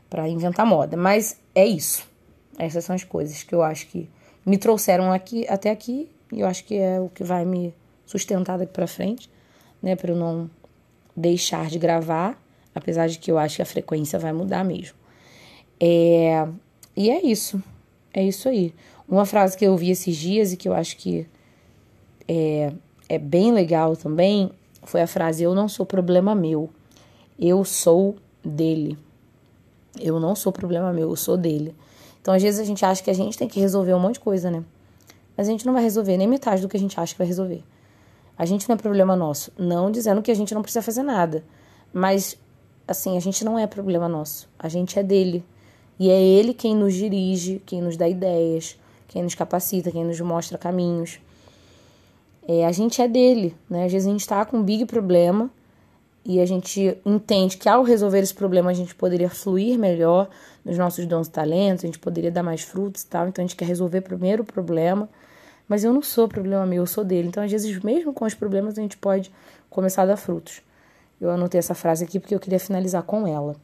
Para 0.10 0.28
inventar 0.28 0.65
moda. 0.65 0.97
Mas 0.97 1.39
é 1.56 1.65
isso. 1.65 2.11
Essas 2.63 2.86
são 2.86 2.95
as 2.95 3.04
coisas 3.04 3.43
que 3.43 3.54
eu 3.56 3.63
acho 3.63 3.88
que 3.88 4.10
me 4.45 4.58
trouxeram 4.58 5.12
aqui 5.12 5.47
até 5.47 5.69
aqui 5.69 6.10
e 6.32 6.41
eu 6.41 6.47
acho 6.47 6.63
que 6.63 6.76
é 6.76 7.00
o 7.00 7.10
que 7.10 7.24
vai 7.24 7.45
me 7.45 7.74
sustentar 8.06 8.58
daqui 8.58 8.74
para 8.74 8.88
frente, 8.88 9.30
né? 9.82 9.95
Para 9.95 10.12
eu 10.12 10.15
não 10.15 10.50
deixar 11.15 11.67
de 11.67 11.80
gravar 11.80 12.41
apesar 12.74 13.08
de 13.08 13.19
que 13.19 13.32
eu 13.32 13.38
acho 13.38 13.58
que 13.58 13.62
a 13.62 13.65
frequência 13.65 14.17
vai 14.17 14.34
mudar 14.34 14.63
mesmo. 14.63 14.95
É, 15.80 16.47
e 16.95 17.10
é 17.10 17.26
isso, 17.26 17.62
é 18.13 18.24
isso 18.24 18.47
aí. 18.47 18.74
Uma 19.08 19.26
frase 19.26 19.58
que 19.58 19.65
eu 19.65 19.76
vi 19.76 19.91
esses 19.91 20.15
dias 20.15 20.54
e 20.54 20.58
que 20.58 20.69
eu 20.69 20.74
acho 20.74 20.97
que 20.97 21.28
é, 22.28 22.71
é 23.10 23.17
bem 23.17 23.52
legal 23.52 23.95
também 23.95 24.52
foi 24.84 25.02
a 25.02 25.08
frase: 25.08 25.43
Eu 25.43 25.54
não 25.54 25.67
sou 25.67 25.86
problema 25.86 26.34
meu, 26.34 26.69
eu 27.39 27.63
sou 27.65 28.15
dele. 28.43 28.97
Eu 30.00 30.19
não 30.19 30.36
sou 30.36 30.52
problema 30.52 30.93
meu, 30.93 31.10
eu 31.10 31.15
sou 31.15 31.36
dele. 31.36 31.76
Então, 32.21 32.34
às 32.34 32.41
vezes, 32.41 32.60
a 32.60 32.63
gente 32.63 32.86
acha 32.86 33.03
que 33.03 33.10
a 33.10 33.15
gente 33.15 33.38
tem 33.38 33.47
que 33.47 33.60
resolver 33.60 33.93
um 33.93 33.99
monte 33.99 34.15
de 34.15 34.19
coisa, 34.21 34.51
né? 34.51 34.63
Mas 35.36 35.47
a 35.47 35.51
gente 35.51 35.65
não 35.65 35.73
vai 35.73 35.84
resolver 35.84 36.17
nem 36.17 36.27
metade 36.27 36.62
do 36.62 36.69
que 36.69 36.77
a 36.77 36.79
gente 36.79 36.99
acha 36.99 37.13
que 37.13 37.17
vai 37.17 37.27
resolver. 37.27 37.63
A 38.38 38.45
gente 38.45 38.67
não 38.69 38.75
é 38.75 38.77
problema 38.77 39.15
nosso. 39.15 39.51
Não 39.57 39.91
dizendo 39.91 40.21
que 40.21 40.31
a 40.31 40.36
gente 40.36 40.53
não 40.53 40.62
precisa 40.62 40.81
fazer 40.81 41.03
nada. 41.03 41.43
Mas 41.93 42.38
assim, 42.88 43.17
a 43.17 43.19
gente 43.19 43.43
não 43.43 43.57
é 43.57 43.65
problema 43.65 44.07
nosso, 44.07 44.49
a 44.57 44.67
gente 44.67 44.97
é 44.99 45.03
dele. 45.03 45.43
E 45.99 46.10
é 46.10 46.21
ele 46.21 46.53
quem 46.53 46.75
nos 46.75 46.93
dirige, 46.93 47.62
quem 47.65 47.81
nos 47.81 47.95
dá 47.95 48.07
ideias, 48.07 48.77
quem 49.07 49.23
nos 49.23 49.36
capacita, 49.36 49.91
quem 49.91 50.03
nos 50.03 50.19
mostra 50.19 50.57
caminhos. 50.57 51.19
É, 52.47 52.65
a 52.65 52.71
gente 52.71 53.01
é 53.01 53.07
dele, 53.07 53.55
né? 53.69 53.86
Às 53.86 53.91
vezes 53.91 54.07
a 54.07 54.12
gente 54.12 54.21
está 54.21 54.43
com 54.45 54.57
um 54.57 54.63
big 54.63 54.86
problema 54.86 55.49
e 56.25 56.39
a 56.39 56.45
gente 56.45 56.97
entende 57.05 57.57
que 57.57 57.69
ao 57.69 57.84
resolver 57.84 58.19
esse 58.19 58.34
problema 58.34 58.71
a 58.71 58.73
gente 58.73 58.95
poderia 58.95 59.29
fluir 59.29 59.77
melhor 59.77 60.27
nos 60.63 60.78
nossos 60.78 61.06
dons 61.06 61.28
e 61.28 61.32
talentos, 61.32 61.84
a 61.84 61.88
gente 61.88 62.00
poderia 62.00 62.32
dar 62.32 62.43
mais 62.43 62.62
frutos 62.62 63.02
e 63.02 63.08
tal. 63.08 63.28
Então 63.28 63.43
a 63.43 63.47
gente 63.47 63.56
quer 63.56 63.65
resolver 63.65 64.02
primeiro 64.02 64.43
o 64.43 64.45
problema, 64.45 65.10
mas 65.67 65.84
eu 65.84 65.93
não 65.93 66.02
sou 66.02 66.28
problema 66.28 66.65
meu, 66.65 66.84
eu 66.84 66.88
sou 66.88 67.04
dele. 67.04 67.28
Então 67.28 67.43
às 67.43 67.52
vezes 67.52 67.80
mesmo 67.80 68.13
com 68.13 68.26
os 68.26 68.34
problemas 68.34 68.78
a 68.78 68.82
gente 68.82 68.97
pode 68.97 69.32
começar 69.69 70.04
a 70.04 70.06
dar 70.06 70.17
frutos. 70.17 70.62
Eu 71.19 71.30
anotei 71.30 71.60
essa 71.60 71.76
frase 71.76 72.04
aqui 72.04 72.19
porque 72.19 72.34
eu 72.34 72.39
queria 72.39 72.60
finalizar 72.60 73.04
com 73.04 73.28
ela. 73.28 73.56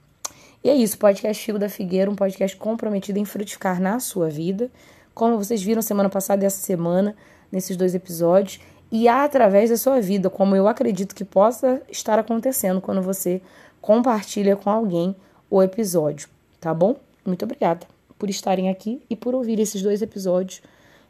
E 0.63 0.69
é 0.69 0.75
isso, 0.75 0.97
podcast 0.97 1.43
Figo 1.43 1.60
da 1.60 1.69
Figueira, 1.69 2.10
um 2.10 2.15
podcast 2.15 2.57
comprometido 2.57 3.19
em 3.19 3.25
frutificar 3.25 3.79
na 3.79 3.99
sua 3.99 4.29
vida, 4.29 4.69
como 5.13 5.38
vocês 5.38 5.62
viram 5.62 5.81
semana 5.81 6.10
passada 6.10 6.43
e 6.43 6.47
essa 6.47 6.60
semana, 6.60 7.15
nesses 7.51 7.77
dois 7.77 7.95
episódios, 7.95 8.60
e 8.91 9.07
através 9.07 9.69
da 9.69 9.77
sua 9.77 9.99
vida, 9.99 10.29
como 10.29 10.55
eu 10.55 10.67
acredito 10.67 11.13
que 11.13 11.25
possa 11.25 11.81
estar 11.89 12.17
acontecendo 12.17 12.81
quando 12.81 13.01
você 13.01 13.41
compartilha 13.81 14.55
com 14.55 14.69
alguém 14.69 15.15
o 15.49 15.62
episódio, 15.62 16.27
tá 16.59 16.73
bom? 16.73 16.95
Muito 17.25 17.43
obrigada 17.43 17.85
por 18.17 18.29
estarem 18.29 18.69
aqui 18.69 19.01
e 19.09 19.15
por 19.15 19.35
ouvir 19.35 19.59
esses 19.59 19.81
dois 19.81 20.01
episódios, 20.01 20.61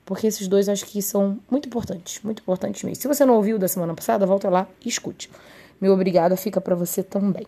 porque 0.06 0.28
esses 0.28 0.48
dois 0.48 0.68
acho 0.70 0.86
que 0.86 1.02
são 1.02 1.40
muito 1.50 1.68
importantes, 1.68 2.22
muito 2.24 2.42
importantes 2.42 2.84
mesmo. 2.84 3.02
Se 3.02 3.08
você 3.08 3.26
não 3.26 3.36
ouviu 3.36 3.58
da 3.58 3.68
semana 3.68 3.94
passada, 3.94 4.26
volta 4.26 4.50
lá 4.50 4.68
e 4.84 4.90
escute. 4.90 5.30
Meu 5.80 5.94
obrigado 5.94 6.36
fica 6.36 6.60
para 6.60 6.76
você 6.76 7.04
também. 7.04 7.46